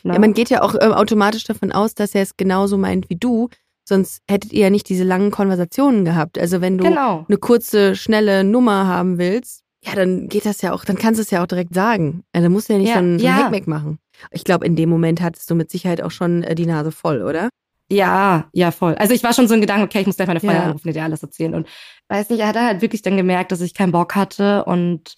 [0.03, 0.13] Ne?
[0.13, 3.15] Ja, man geht ja auch ähm, automatisch davon aus, dass er es genauso meint wie
[3.17, 3.49] du.
[3.83, 6.37] Sonst hättet ihr ja nicht diese langen Konversationen gehabt.
[6.37, 7.25] Also wenn du genau.
[7.27, 11.23] eine kurze, schnelle Nummer haben willst, ja, dann geht das ja auch, dann kannst du
[11.23, 12.23] es ja auch direkt sagen.
[12.33, 13.43] Also musst du ja nicht Ja, so ein, so ein ja.
[13.45, 13.97] Hackmack machen.
[14.29, 17.23] Ich glaube, in dem Moment hattest du mit Sicherheit auch schon äh, die Nase voll,
[17.23, 17.49] oder?
[17.91, 18.95] Ja, ja, voll.
[18.95, 20.65] Also ich war schon so ein Gedanke, okay, ich muss gleich meine Freundin Ja.
[20.67, 21.55] anrufen, die dir alles erzählen.
[21.55, 21.67] Und
[22.07, 25.15] weiß nicht, er hat halt wirklich dann gemerkt, dass ich keinen Bock hatte und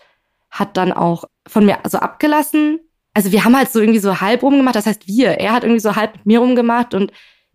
[0.50, 2.80] hat dann auch von mir so abgelassen.
[3.14, 5.32] Also wir haben halt so irgendwie so halb rumgemacht, das heißt wir.
[5.40, 7.12] Er hat irgendwie so halb mit mir rumgemacht und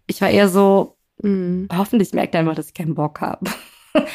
[0.06, 1.68] ich war eher so, Mhm.
[1.76, 3.50] hoffentlich merkt er einfach, dass ich keinen Bock habe.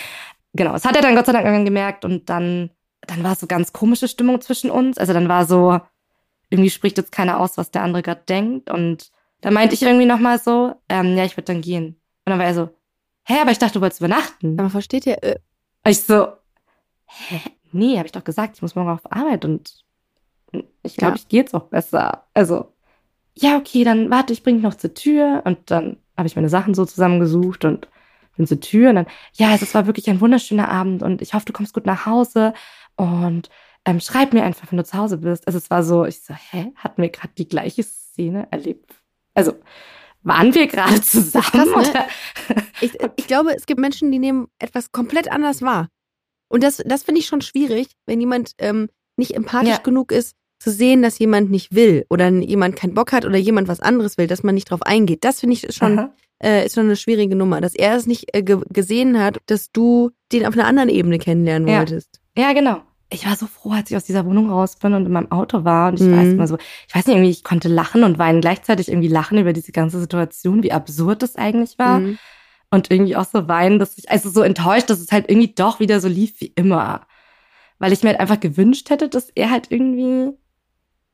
[0.53, 2.69] genau, das hat er dann Gott sei Dank irgendwann gemerkt und dann,
[3.01, 4.97] dann war so ganz komische Stimmung zwischen uns.
[4.97, 5.79] Also dann war so,
[6.49, 10.05] irgendwie spricht jetzt keiner aus, was der andere gerade denkt und dann meinte ich irgendwie
[10.05, 11.87] nochmal so, ähm, ja, ich würde dann gehen.
[12.25, 12.69] Und dann war er so,
[13.25, 14.57] hä, aber ich dachte, du wolltest übernachten.
[14.57, 15.39] Aber versteht ihr, äh,
[15.85, 16.27] ich so,
[17.05, 17.41] hä?
[17.73, 19.82] Nee, habe ich doch gesagt, ich muss morgen auf Arbeit und
[20.83, 21.15] ich glaube, Ja.
[21.15, 22.25] ich gehe jetzt auch besser.
[22.33, 22.73] Also,
[23.35, 26.49] ja, okay, dann warte, ich bring dich noch zur Tür und dann habe ich meine
[26.49, 27.87] Sachen so zusammengesucht und
[28.37, 31.33] bin zur Tür und dann, ja, also, es war wirklich ein wunderschöner Abend und ich
[31.33, 32.53] hoffe, du kommst gut nach Hause
[32.95, 33.49] und
[33.85, 35.45] ähm, schreib mir einfach, wenn du zu Hause bist.
[35.47, 38.93] Also es war so, ich so, hä, hatten wir gerade die gleiche Szene erlebt?
[39.33, 39.55] Also,
[40.21, 41.43] waren wir gerade zusammen?
[41.43, 42.05] krass, ne?
[42.81, 45.89] ich, ich glaube, es gibt Menschen, die nehmen etwas komplett anders wahr.
[46.47, 49.77] Und das, das finde ich schon schwierig, wenn jemand ähm, nicht empathisch Ja.
[49.79, 53.67] genug ist, zu sehen, dass jemand nicht will oder jemand keinen Bock hat oder jemand
[53.67, 55.23] was anderes will, dass man nicht drauf eingeht.
[55.23, 56.09] Das finde ich ist schon,
[56.41, 59.71] äh, ist schon eine schwierige Nummer, dass er es nicht äh, ge gesehen hat, dass
[59.71, 61.79] du den auf einer anderen Ebene kennenlernen Ja.
[61.79, 62.19] wolltest.
[62.37, 62.81] Ja, genau.
[63.11, 65.63] Ich war so froh, als ich aus dieser Wohnung raus bin und in meinem Auto
[65.65, 65.89] war.
[65.89, 66.13] Und ich Mhm.
[66.13, 69.37] erst mal so, ich weiß nicht, irgendwie, ich konnte lachen und weinen gleichzeitig irgendwie lachen
[69.37, 71.99] über diese ganze Situation, wie absurd das eigentlich war.
[71.99, 72.17] Mhm.
[72.71, 75.79] Und irgendwie auch so weinen, dass ich, also so enttäuscht, dass es halt irgendwie doch
[75.79, 77.05] wieder so lief wie immer.
[77.77, 80.31] Weil ich mir halt einfach gewünscht hätte, dass er halt irgendwie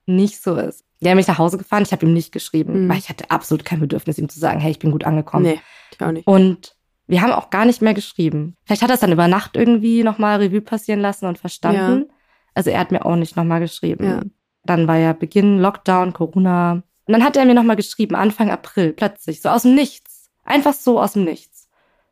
[0.10, 0.84] nicht so ist.
[1.02, 2.90] Der hat mich nach Hause gefahren, ich habe ihm nicht geschrieben, Mhm.
[2.90, 5.44] weil ich hatte absolut kein Bedürfnis, ihm zu sagen, hey, ich bin gut angekommen.
[5.46, 5.62] Nee,
[5.94, 6.28] ich auch nicht.
[6.28, 6.76] Und
[7.08, 8.56] wir haben auch gar nicht mehr geschrieben.
[8.66, 12.10] Vielleicht hat er es dann über Nacht irgendwie nochmal Revue passieren lassen und verstanden.
[12.54, 14.04] Also er hat mir auch nicht nochmal geschrieben.
[14.06, 14.22] Ja.
[14.66, 16.74] Dann war ja Beginn, Lockdown, Corona.
[17.06, 20.30] Und dann hat er mir nochmal geschrieben, Anfang April, plötzlich, so aus dem Nichts.
[20.44, 21.68] Einfach so aus dem Nichts.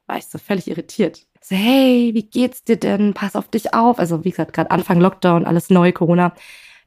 [0.07, 1.27] War ich so völlig irritiert.
[1.41, 3.13] So, hey, wie geht's dir denn?
[3.13, 3.99] Pass auf dich auf.
[3.99, 6.33] Also, wie gesagt, gerade Anfang Lockdown, alles neu, Corona.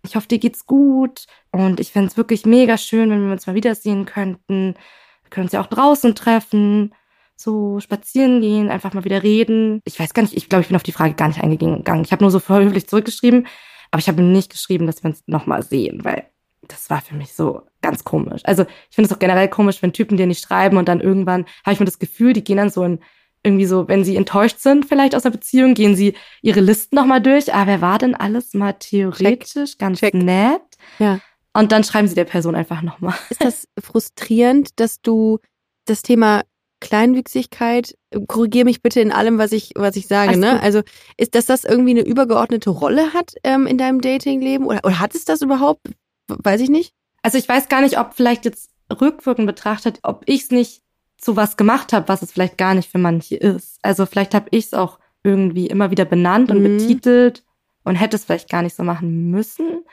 [0.02, 1.26] Ich hoffe, dir geht's gut.
[1.50, 4.74] Und ich fände es wirklich mega schön, wenn wir uns mal wiedersehen könnten.
[5.22, 6.94] Wir können uns ja auch draußen treffen,
[7.36, 9.80] so spazieren gehen, einfach mal wieder reden.
[9.84, 12.04] Ich weiß gar nicht, ich glaube, ich bin auf die Frage gar nicht eingegangen.
[12.04, 13.46] Ich habe nur so höflich zurückgeschrieben,
[13.90, 16.26] aber ich habe ihm nicht geschrieben, dass wir uns nochmal sehen, weil
[16.68, 18.42] das war für mich so ganz komisch.
[18.44, 21.46] Also ich finde es auch generell komisch, wenn Typen dir nicht schreiben und dann irgendwann
[21.64, 23.00] habe ich mir das Gefühl, die gehen dann so in
[23.42, 27.22] irgendwie so, wenn sie enttäuscht sind vielleicht aus der Beziehung, gehen sie ihre Listen nochmal
[27.22, 27.54] durch.
[27.54, 30.14] Ah, wer war denn alles mal theoretisch ganz Check.
[30.14, 30.62] nett?
[30.98, 31.20] Ja.
[31.52, 33.14] Und dann schreiben sie der Person einfach nochmal.
[33.30, 35.38] Ist das frustrierend, dass du
[35.86, 36.42] das Thema
[36.80, 37.94] Kleinwüchsigkeit,
[38.26, 40.62] korrigiere mich bitte in allem, was ich, was ich sage, Alles ne?
[40.62, 40.80] Also
[41.16, 44.66] ist, dass das irgendwie eine übergeordnete Rolle hat ähm, in deinem Datingleben?
[44.66, 45.82] Oder, oder hat es das überhaupt?
[46.28, 46.94] Weiß ich nicht.
[47.22, 50.82] Also ich weiß gar nicht, ob vielleicht jetzt rückwirkend betrachtet, ob ich es nicht
[51.20, 53.78] zu was gemacht habe, was es vielleicht gar nicht für manche ist.
[53.82, 56.78] Also vielleicht habe ich es auch irgendwie immer wieder benannt und Mhm.
[56.78, 57.44] betitelt
[57.84, 59.84] und hätte es vielleicht gar nicht so machen müssen.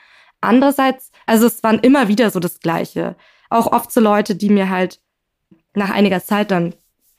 [0.41, 3.15] Andererseits, also es waren immer wieder so das Gleiche.
[3.49, 5.01] Auch oft so Leute, die mir halt
[5.73, 6.75] nach einiger Zeit dann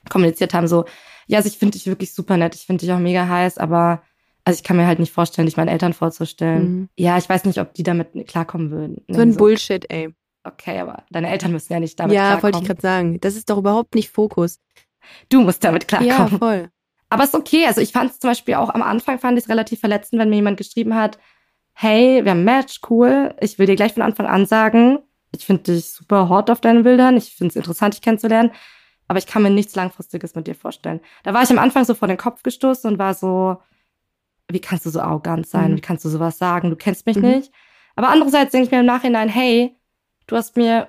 [0.09, 0.85] kommuniziert haben, so,
[1.27, 4.01] ja, also ich finde dich wirklich super nett, ich finde dich auch mega heiß, aber
[4.45, 6.63] also ich kann mir halt nicht vorstellen, dich meinen Eltern vorzustellen.
[6.63, 6.89] Mhm.
[6.97, 9.03] Ja, ich weiß nicht, ob die damit klarkommen würden.
[9.07, 10.15] So ein Bullshit, ey.
[10.53, 12.43] Okay, aber deine Eltern müssen ja nicht damit ja, klarkommen.
[12.43, 13.19] wollte ich gerade sagen.
[13.21, 14.59] Das ist doch überhaupt nicht Fokus.
[15.29, 16.39] Du musst damit Ja, klarkommen.
[16.39, 16.69] voll.
[17.09, 17.65] Aber ist okay.
[17.65, 20.29] Also ich fand es zum Beispiel auch am Anfang fand ich es relativ verletzend, wenn
[20.29, 21.17] mir jemand geschrieben hat,
[21.73, 23.33] hey, wir haben ein Match, cool.
[23.41, 24.99] Ich will dir gleich von Anfang an sagen,
[25.35, 27.17] ich finde dich super hot auf deinen Bildern.
[27.17, 28.51] Ich finde es interessant, dich kennenzulernen.
[29.07, 30.99] Aber ich kann mir nichts Langfristiges mit dir vorstellen.
[31.23, 33.57] Da war ich am Anfang so vor den Kopf gestoßen und war so,
[34.51, 35.71] wie kannst du so arrogant sein?
[35.71, 35.77] Mhm.
[35.77, 36.69] Wie kannst du sowas sagen?
[36.69, 37.23] Du kennst mich Mhm.
[37.23, 37.51] nicht.
[37.95, 39.75] Aber andererseits denke ich mir im Nachhinein, hey,
[40.29, 40.87] du hast mir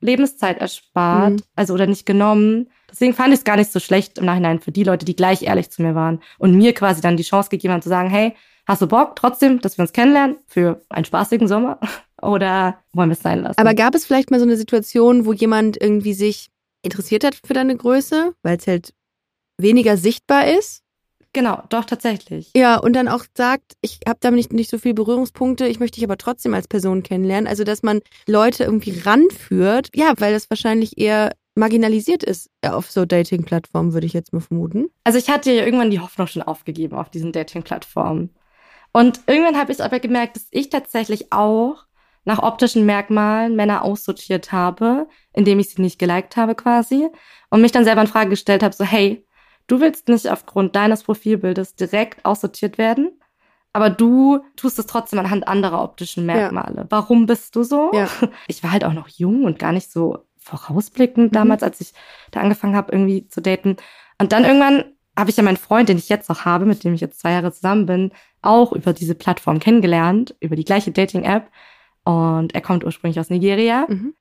[0.00, 1.42] Lebenszeit erspart, Mhm.
[1.54, 2.70] also oder nicht genommen.
[2.90, 5.42] Deswegen fand ich es gar nicht so schlecht im Nachhinein für die Leute, die gleich
[5.42, 8.34] ehrlich zu mir waren und mir quasi dann die Chance gegeben haben zu sagen, hey,
[8.66, 11.78] hast du Bock trotzdem, dass wir uns kennenlernen für einen spaßigen Sommer
[12.20, 13.58] oder wollen wir es sein lassen?
[13.60, 16.50] Aber gab es vielleicht mal so eine Situation, wo jemand irgendwie sich
[16.82, 18.92] interessiert hat für deine Größe, weil es halt
[19.58, 20.81] weniger sichtbar ist?
[21.32, 22.50] Genau, doch tatsächlich.
[22.54, 25.96] Ja, und dann auch sagt, ich habe damit nicht, nicht so viele Berührungspunkte, ich möchte
[25.96, 27.46] dich aber trotzdem als Person kennenlernen.
[27.46, 33.04] Also, dass man Leute irgendwie ranführt, ja, weil das wahrscheinlich eher marginalisiert ist auf so
[33.04, 34.88] Dating-Plattformen, würde ich jetzt mal vermuten.
[35.04, 38.30] Also ich hatte ja irgendwann die Hoffnung schon aufgegeben auf diesen Dating-Plattformen.
[38.92, 41.84] Und irgendwann habe ich aber gemerkt, dass ich tatsächlich auch
[42.24, 47.08] nach optischen Merkmalen Männer aussortiert habe, indem ich sie nicht geliked habe quasi.
[47.50, 49.26] Und mich dann selber in Frage gestellt habe, so hey,
[49.72, 53.18] du willst nicht aufgrund deines Profilbildes direkt aussortiert werden,
[53.72, 56.86] aber du tust es trotzdem anhand anderer optischen Merkmale.
[56.90, 57.90] Warum bist du so?
[57.94, 58.08] Ja.
[58.48, 61.34] Ich war halt auch noch jung und gar nicht so vorausblickend Mhm.
[61.36, 61.92] damals, als ich
[62.32, 63.76] da angefangen habe, irgendwie zu daten.
[64.20, 64.84] Und dann irgendwann
[65.18, 67.32] habe ich ja meinen Freund, den ich jetzt noch habe, mit dem ich jetzt zwei
[67.32, 71.48] Jahre zusammen bin, auch über diese Plattform kennengelernt, über die gleiche Dating-App.
[72.04, 73.86] Und er kommt ursprünglich aus Nigeria.
[73.88, 74.14] Mhm.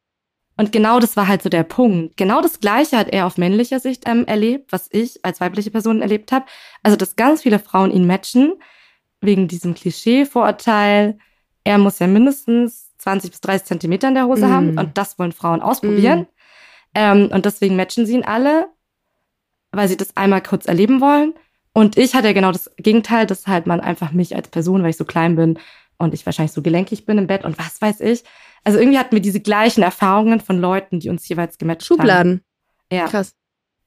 [0.57, 2.17] Und genau das war halt so der Punkt.
[2.17, 6.01] Genau das Gleiche hat er auf männlicher Sicht ähm, erlebt, was ich als weibliche Person
[6.01, 6.45] erlebt habe.
[6.83, 8.53] Also, dass ganz viele Frauen ihn matchen,
[9.21, 11.17] wegen diesem Klischee-Vorurteil.
[11.63, 14.51] Er muss ja mindestens 20 bis 30 Zentimeter in der Hose Mm.
[14.51, 16.27] haben und das wollen Frauen ausprobieren.
[16.93, 18.67] Ähm, und deswegen matchen sie ihn alle,
[19.71, 21.33] weil sie das einmal kurz erleben wollen.
[21.73, 24.89] Und ich hatte ja genau das Gegenteil, dass halt man einfach mich als Person, weil
[24.89, 25.57] ich so klein bin
[25.97, 28.23] und ich wahrscheinlich so gelenkig bin im Bett und was weiß ich.
[28.63, 32.41] Also irgendwie hatten wir diese gleichen Erfahrungen von Leuten, die uns jeweils gematcht Schubladen.
[32.91, 32.97] haben.
[32.97, 33.07] Ja.
[33.07, 33.33] Krass.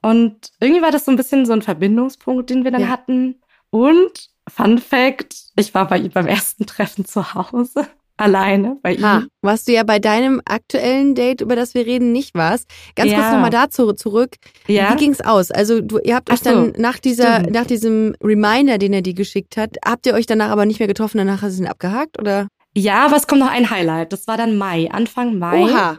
[0.03, 2.89] Und irgendwie war das so ein bisschen so ein Verbindungspunkt, den wir dann Ja.
[2.89, 3.41] hatten.
[3.71, 7.87] Und Fun Fact, ich war bei ihm beim ersten Treffen zu Hause.
[8.17, 9.29] Alleine bei Ha, ihm.
[9.43, 12.69] was du ja bei deinem aktuellen Date, über das wir reden, nicht warst.
[12.95, 13.33] Ganz kurz Ja.
[13.33, 14.37] nochmal dazu zurück.
[14.69, 14.93] Ja.
[14.93, 15.51] Wie ging's aus?
[15.51, 17.51] Also du, ihr habt euch dann so, nach dieser, stimmt.
[17.53, 20.87] nach diesem Reminder, den er dir geschickt hat, habt ihr euch danach aber nicht mehr
[20.87, 22.47] getroffen, danach hast du ihn abgehakt oder?
[22.77, 24.13] Ja, aber es kommt noch ein Highlight.
[24.13, 25.63] Das war dann Mai, Anfang Mai.
[25.63, 25.99] Oha.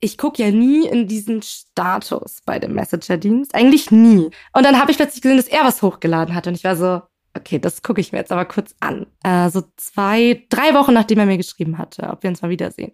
[0.00, 3.54] ich gucke ja nie in diesen Status bei dem Messenger-Dienst.
[3.54, 4.30] Eigentlich nie.
[4.52, 6.46] Und dann habe ich plötzlich gesehen, dass er was hochgeladen hat.
[6.46, 7.02] Und ich war so,
[7.36, 9.06] okay, das gucke ich mir jetzt aber kurz an.
[9.22, 12.92] Äh, so zwei, drei Wochen nachdem er mir geschrieben hatte, ob wir uns mal wiedersehen.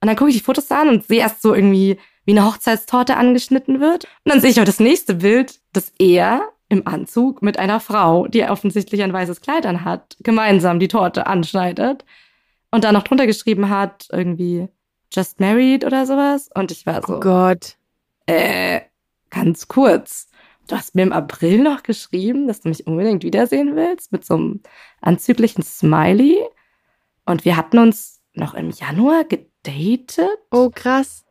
[0.00, 3.16] Und dann gucke ich die Fotos an und sehe erst so irgendwie, wie eine Hochzeitstorte
[3.16, 4.04] angeschnitten wird.
[4.24, 8.26] Und dann sehe ich aber das nächste Bild, dass er im Anzug mit einer Frau,
[8.26, 12.04] die offensichtlich ein weißes Kleid anhat, gemeinsam die Torte anschneidet.
[12.74, 14.66] Und dann noch drunter geschrieben hat, irgendwie,
[15.12, 16.50] just married oder sowas.
[16.56, 17.76] Und ich war so, Oh Gott.
[18.26, 18.80] äh,
[19.30, 20.26] ganz kurz.
[20.66, 24.34] du hast mir im April noch geschrieben, dass du mich unbedingt wiedersehen willst mit so
[24.34, 24.60] einem
[25.00, 26.38] anzüglichen Smiley.
[27.26, 30.40] Und wir hatten uns noch im Januar gedatet.
[30.50, 31.24] Oh, krass.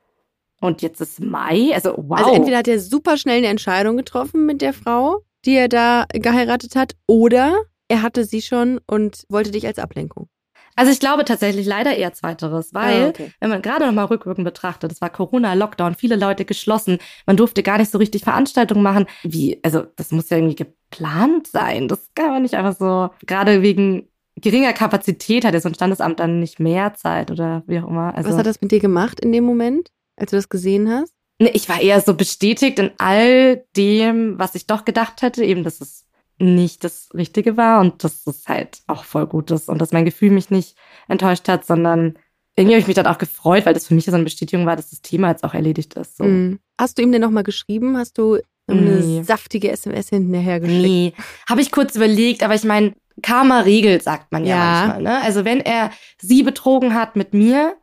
[0.61, 1.71] Und jetzt ist Mai.
[1.73, 2.19] Also, wow.
[2.19, 6.05] Also entweder hat er super schnell eine Entscheidung getroffen mit der Frau, die er da
[6.13, 10.29] geheiratet hat, oder er hatte sie schon und wollte dich als Ablenkung.
[10.75, 13.31] Also ich glaube tatsächlich leider eher zweiteres, weil Ah, okay.
[13.39, 17.37] wenn man gerade noch mal rückwirkend betrachtet, es war Corona, Lockdown, viele Leute geschlossen, man
[17.37, 19.05] durfte gar nicht so richtig Veranstaltungen machen.
[19.23, 21.87] Wie, also das muss ja irgendwie geplant sein.
[21.87, 26.19] Das kann man nicht einfach so, gerade wegen geringer Kapazität hat ja so ein Standesamt
[26.19, 28.15] dann nicht mehr Zeit oder wie auch immer.
[28.15, 31.13] Also, Was hat das mit dir gemacht in dem Moment, als du das gesehen hast?
[31.39, 35.63] Nee, ich war eher so bestätigt in all dem, was ich doch gedacht hätte, eben,
[35.63, 36.05] dass es
[36.43, 40.05] nicht das Richtige war und dass es halt auch voll gut ist und dass mein
[40.05, 40.75] Gefühl mich nicht
[41.07, 42.17] enttäuscht hat, sondern
[42.55, 44.75] irgendwie habe ich mich dann auch gefreut, weil das für mich so eine Bestätigung war,
[44.75, 46.17] dass das Thema jetzt auch erledigt ist.
[46.17, 46.23] So.
[46.23, 46.59] Mhm.
[46.79, 47.97] Hast du ihm denn nochmal geschrieben?
[47.97, 49.23] Hast du eine Nee.
[49.23, 50.81] saftige SMS hinterher geschickt?
[50.81, 51.13] Nee,
[51.49, 54.87] habe ich kurz überlegt, aber ich meine, Karma regelt, sagt man ja, Ja.
[54.87, 55.01] manchmal.
[55.01, 55.21] Ne?
[55.23, 57.75] Also wenn er sie betrogen hat mit mir,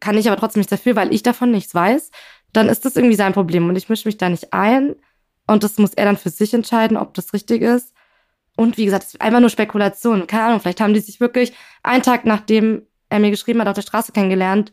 [0.00, 2.10] kann ich aber trotzdem nichts dafür, weil ich davon nichts weiß,
[2.52, 4.96] dann ist das irgendwie sein Problem und ich mische mich da nicht ein
[5.46, 7.92] und das muss er dann für sich entscheiden, ob das richtig ist.
[8.56, 10.26] Und wie gesagt, es ist einfach nur Spekulation.
[10.26, 13.74] Keine Ahnung, vielleicht haben die sich wirklich einen Tag nachdem er mir geschrieben hat, auf
[13.74, 14.72] der Straße kennengelernt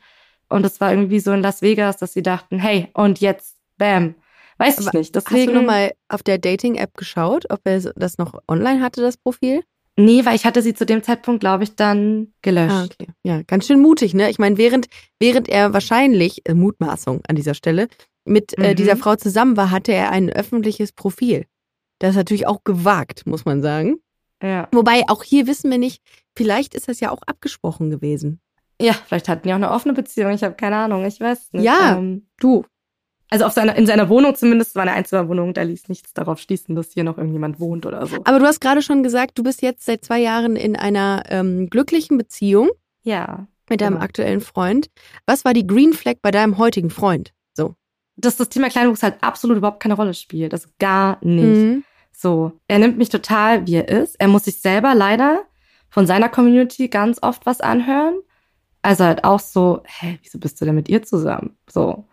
[0.50, 4.16] und es war irgendwie so in Las Vegas, dass sie dachten, hey, und jetzt, bam.
[4.58, 5.16] Weiß ich Aber nicht.
[5.16, 9.18] Hast Deswegen, du nochmal auf der Dating-App geschaut, ob er das noch online hatte, das
[9.18, 9.64] Profil?
[9.96, 12.72] Nee, weil ich hatte sie zu dem Zeitpunkt, glaube ich, dann gelöscht.
[12.72, 13.08] Ah, okay.
[13.24, 14.30] Ja, ganz schön mutig, ne?
[14.30, 14.88] Ich meine, während,
[15.20, 17.88] während er wahrscheinlich, äh, Mutmaßung an dieser Stelle,
[18.26, 18.76] mit äh, Mhm.
[18.76, 21.46] dieser Frau zusammen war, hatte er ein öffentliches Profil.
[22.00, 23.98] Das ist natürlich auch gewagt, muss man sagen.
[24.42, 24.68] Ja.
[24.74, 26.02] Wobei, auch hier wissen wir nicht,
[26.36, 28.40] vielleicht ist das ja auch abgesprochen gewesen.
[28.82, 30.32] Ja, vielleicht hatten die auch eine offene Beziehung.
[30.34, 31.06] Ich habe keine Ahnung.
[31.06, 31.64] Ich weiß nicht.
[31.64, 31.98] Ja.
[31.98, 32.66] Ähm, Du,
[33.30, 36.76] also auf seiner, in seiner Wohnung zumindest, war eine Einzimmerwohnung, da ließ nichts darauf schließen,
[36.76, 38.18] dass hier noch irgendjemand wohnt oder so.
[38.26, 41.68] aber du hast gerade schon gesagt, du bist jetzt seit zwei Jahren in einer ähm,
[41.70, 42.70] glücklichen Beziehung
[43.04, 43.48] Ja.
[43.70, 44.04] mit deinem Genau.
[44.04, 44.88] aktuellen Freund.
[45.26, 47.32] Was war die Green Flag bei deinem heutigen Freund?
[48.16, 50.54] Dass das Thema Kleinwuchs halt absolut überhaupt keine Rolle spielt.
[50.54, 51.44] Also gar nicht.
[51.44, 51.84] Mhm.
[52.12, 52.52] So.
[52.68, 54.16] Er nimmt mich total, wie er ist.
[54.20, 55.44] Er muss sich selber leider
[55.90, 58.16] von seiner Community ganz oft was anhören.
[58.82, 61.58] Also halt auch so, hä, wieso bist du denn mit ihr zusammen?
[61.70, 62.06] So.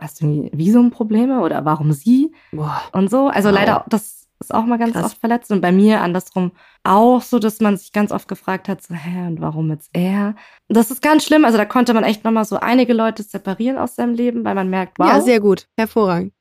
[0.00, 2.32] Hast du irgendwie Visumprobleme oder warum sie?
[2.50, 2.82] Boah.
[2.92, 3.28] und so.
[3.28, 3.54] Also Wow.
[3.54, 5.04] leider, das ist auch mal ganz Krass.
[5.06, 5.50] oft verletzt.
[5.50, 6.52] Und bei mir andersrum
[6.84, 10.34] auch so, dass man sich ganz oft gefragt hat, so, hä, und warum jetzt er?
[10.68, 11.44] Das ist ganz schlimm.
[11.44, 14.70] Also da konnte man echt nochmal so einige Leute separieren aus seinem Leben, weil man
[14.70, 15.66] merkt, wow, Ja, sehr gut.
[15.76, 16.32] Hervorragend.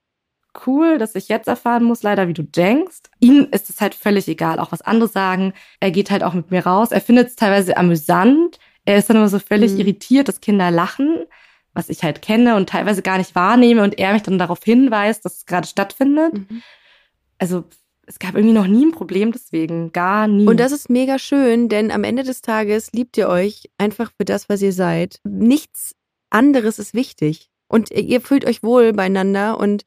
[0.68, 3.00] cool, dass ich jetzt erfahren muss, leider, wie du denkst.
[3.20, 5.54] Ihm ist es halt völlig egal, auch was andere sagen.
[5.80, 6.92] Er geht halt auch mit mir raus.
[6.92, 8.60] Er findet es teilweise amüsant.
[8.86, 9.80] Er ist dann immer so völlig Mhm.
[9.80, 11.24] irritiert, dass Kinder lachen,
[11.74, 15.26] was ich halt kenne und teilweise gar nicht wahrnehme und er mich dann darauf hinweist,
[15.26, 16.34] dass es gerade stattfindet.
[16.34, 16.62] Mhm.
[17.40, 17.64] Also
[18.06, 20.46] es gab irgendwie noch nie ein Problem deswegen, gar nie.
[20.48, 24.26] Und das ist mega schön, denn am Ende des Tages liebt ihr euch einfach für
[24.26, 25.20] das, was ihr seid.
[25.24, 25.96] Nichts
[26.30, 27.50] anderes ist wichtig.
[27.68, 29.84] Und ihr fühlt euch wohl beieinander und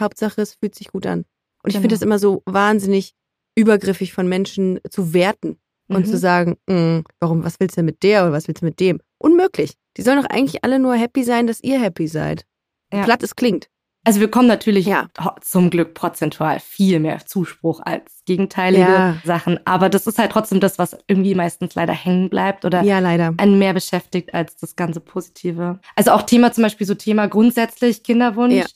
[0.00, 1.20] Hauptsache, es fühlt sich gut an.
[1.62, 1.82] Und ich Genau.
[1.82, 3.14] finde es immer so wahnsinnig
[3.56, 6.10] übergriffig von Menschen zu werten und Mhm.
[6.10, 8.80] zu sagen, "Mm, warum, was willst du denn mit der oder was willst du mit
[8.80, 9.00] dem?
[9.18, 9.74] Unmöglich.
[9.96, 12.46] Die sollen doch eigentlich alle nur happy sein, dass ihr happy seid.
[12.92, 13.04] Ja.
[13.04, 13.68] Platt es klingt.
[14.04, 15.08] Also wir kommen natürlich Ja.
[15.40, 19.16] zum Glück prozentual viel mehr Zuspruch als gegenteilige Ja.
[19.24, 19.60] Sachen.
[19.64, 23.34] Aber das ist halt trotzdem das, was irgendwie meistens leider hängen bleibt oder Ja, leider.
[23.36, 25.78] einen mehr beschäftigt als das ganze Positive.
[25.96, 28.54] Also auch Thema zum Beispiel so Thema grundsätzlich Kinderwunsch.
[28.54, 28.66] Ja.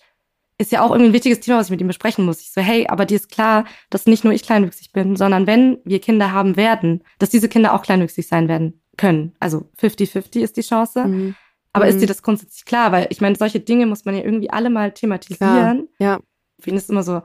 [0.58, 2.40] Ist ja auch irgendwie ein wichtiges Thema, was ich mit ihm besprechen muss.
[2.40, 5.78] Ich so, hey, aber dir ist klar, dass nicht nur ich kleinwüchsig bin, sondern wenn
[5.84, 9.34] wir Kinder haben werden, dass diese Kinder auch kleinwüchsig sein werden können.
[9.38, 11.04] Also 50-50 ist die Chance.
[11.04, 11.34] Mhm.
[11.76, 11.90] Aber Mhm.
[11.90, 12.90] ist dir das grundsätzlich klar?
[12.92, 15.88] Weil ich meine, solche Dinge muss man ja irgendwie alle mal thematisieren.
[15.98, 16.18] Ja.
[16.60, 17.22] Für ihn ist immer so,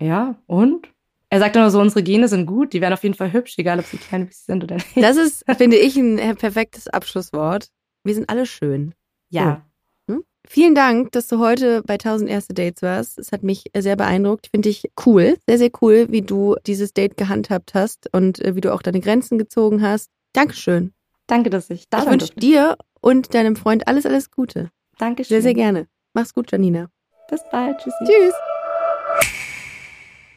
[0.00, 0.88] ja, und?
[1.30, 3.78] Er sagt immer so, unsere Gene sind gut, die werden auf jeden Fall hübsch, egal
[3.78, 4.96] ob sie kleinwüchsig sind oder nicht.
[4.96, 7.68] Das ist, finde ich, ein äh, perfektes Abschlusswort.
[8.04, 8.94] Wir sind alle schön.
[9.30, 9.62] ja.
[10.08, 10.24] Hm?
[10.48, 13.18] Vielen Dank, dass du heute bei 1000 erste Dates warst.
[13.18, 14.46] Es hat mich sehr beeindruckt.
[14.46, 18.54] Ich finde dich cool, sehr, sehr cool, wie du dieses Date gehandhabt hast und äh,
[18.56, 20.08] wie du auch deine Grenzen gezogen hast.
[20.32, 20.94] Dankeschön.
[21.26, 24.70] Danke, dass ich da ich sein wünsche dir und deinem Freund alles, alles Gute.
[24.98, 25.36] Dankeschön.
[25.36, 25.88] Sehr, sehr gerne.
[26.14, 26.90] Mach's gut, Janina.
[27.30, 27.78] Bis bald.
[27.78, 28.04] Tschüssi.
[28.04, 28.34] Tschüss.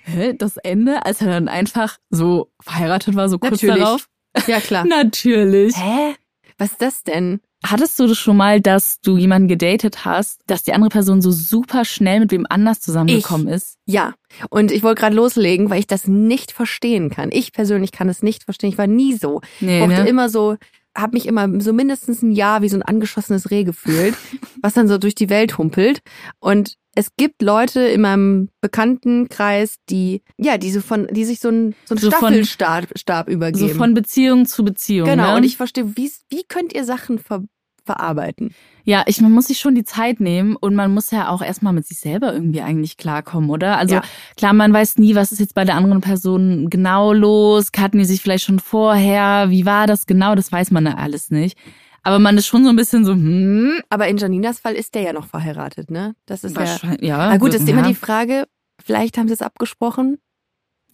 [0.04, 0.34] Hä?
[0.38, 3.84] Das Ende, als er dann einfach so verheiratet war, so kurz Natürlich.
[3.84, 4.08] darauf?
[4.48, 4.86] Ja, klar.
[4.88, 5.76] Natürlich.
[5.78, 6.16] Hä?
[6.58, 7.42] Was ist das denn?
[7.64, 11.32] Hattest du das schon mal, dass du jemanden gedatet hast, dass die andere Person so
[11.32, 13.78] super schnell mit wem anders zusammengekommen ist?
[13.86, 14.16] Ja,
[14.50, 17.30] und ich wollte gerade loslegen, weil ich das nicht verstehen kann.
[17.32, 18.72] Ich persönlich kann es nicht verstehen.
[18.72, 19.42] Ich war nie so.
[19.60, 20.10] Nee, brauchte ne?
[20.10, 20.58] immer so,
[20.98, 24.16] habe mich immer so mindestens ein Jahr wie so ein angeschossenes Reh gefühlt,
[24.62, 26.02] was dann so durch die Welt humpelt.
[26.40, 31.48] Und es gibt Leute in meinem Bekanntenkreis, die, ja, die so von, die sich so
[31.48, 33.70] einen, so einen So von- Staffelstab Stab übergeben.
[33.70, 35.08] So von Beziehung zu Beziehung.
[35.08, 35.32] genau.
[35.32, 35.36] Ne?
[35.38, 37.44] Und ich verstehe, wie, wie könnt ihr Sachen ver
[37.86, 38.54] verarbeiten?
[38.84, 41.74] Ja, ich, man muss sich schon die Zeit nehmen und man muss ja auch erstmal
[41.74, 43.78] mit sich selber irgendwie eigentlich klarkommen, oder?
[43.78, 44.02] Also Ja.
[44.38, 48.06] klar, man weiß nie, was ist jetzt bei der anderen Person genau los, hatten die
[48.06, 51.58] sich vielleicht schon vorher, wie war das genau, das weiß man ja alles nicht.
[52.04, 55.04] Aber man ist schon so ein bisschen so, hm, Aber in Janinas Fall ist der
[55.04, 56.16] ja noch verheiratet, ne?
[56.26, 56.62] Das ist ja.
[56.62, 57.18] wahrscheinlich, ja.
[57.30, 57.74] Na gut, ist ja.
[57.74, 58.48] immer die Frage,
[58.84, 60.18] vielleicht haben sie es abgesprochen.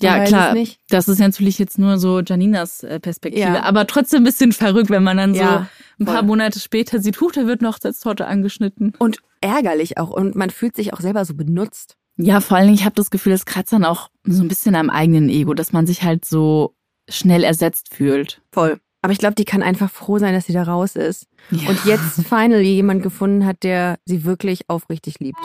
[0.02, 0.56] Ja, klar.
[0.90, 3.64] Das ist natürlich jetzt nur so Janinas äh, Perspektive, Ja.
[3.64, 5.66] aber trotzdem ein bisschen verrückt, wenn man dann so
[6.00, 6.28] Ein paar voll.
[6.28, 8.94] Monate später sieht, huch, da wird noch Hochzeitstorte angeschnitten.
[9.00, 10.10] Und ärgerlich auch.
[10.10, 11.96] Und man fühlt sich auch selber so benutzt.
[12.18, 14.76] Ja, vor allen Dingen, ich habe das Gefühl, es kratzt dann auch so ein bisschen
[14.76, 16.76] am eigenen Ego, dass man sich halt so
[17.10, 18.42] schnell ersetzt fühlt.
[18.52, 18.80] Voll.
[19.02, 21.28] Aber ich glaube, die kann einfach froh sein, dass sie da raus ist.
[21.52, 21.70] Ja.
[21.70, 25.40] Und jetzt finally jemand gefunden hat, der sie wirklich aufrichtig liebt.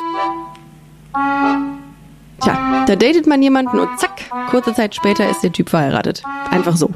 [2.42, 6.22] Tja, da datet man jemanden und zack, kurze Zeit später ist der Typ verheiratet.
[6.50, 6.90] Einfach so.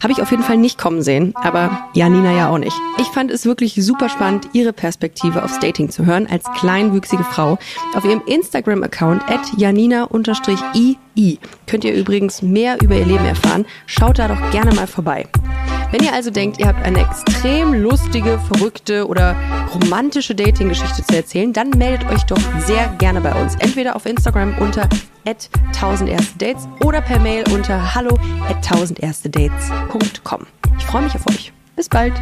[0.00, 2.76] Habe ich auf jeden Fall nicht kommen sehen, aber Janina ja auch nicht.
[2.98, 7.58] Ich fand es wirklich super spannend, ihre Perspektive aufs Dating zu hören als kleinwüchsige Frau.
[7.94, 9.40] Auf ihrem Instagram-Account at
[11.14, 13.66] janina-ii könnt ihr übrigens mehr über ihr Leben erfahren.
[13.86, 15.26] Schaut da doch gerne mal vorbei.
[15.90, 19.36] Wenn ihr also denkt, ihr habt eine extrem lustige, verrückte oder
[19.74, 23.56] romantische Dating-Geschichte zu erzählen, dann meldet euch doch sehr gerne bei uns.
[23.56, 24.88] Entweder auf Instagram unter
[25.26, 30.46] 1000 erste Dates oder per Mail unter hallo at 1000erstedates.com.
[30.78, 31.52] Ich freue mich auf euch.
[31.76, 32.12] Bis bald.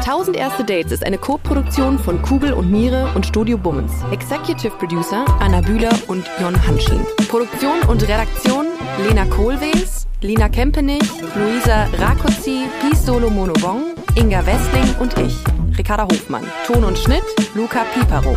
[0.00, 3.92] 1000 Erste Dates ist eine Co-Produktion von Kugel und Niere und Studio Bummens.
[4.10, 7.04] Executive Producer Anna Bühler und Jon Hanschin.
[7.28, 8.66] Produktion und Redaktion
[9.06, 15.36] Lena Kohlwees, Lina Kempenich, Luisa Rakozzi, Peace Solo Monobong, Inga Westling und ich,
[15.76, 16.44] Ricarda Hofmann.
[16.66, 18.36] Ton und Schnitt Luca Piparo.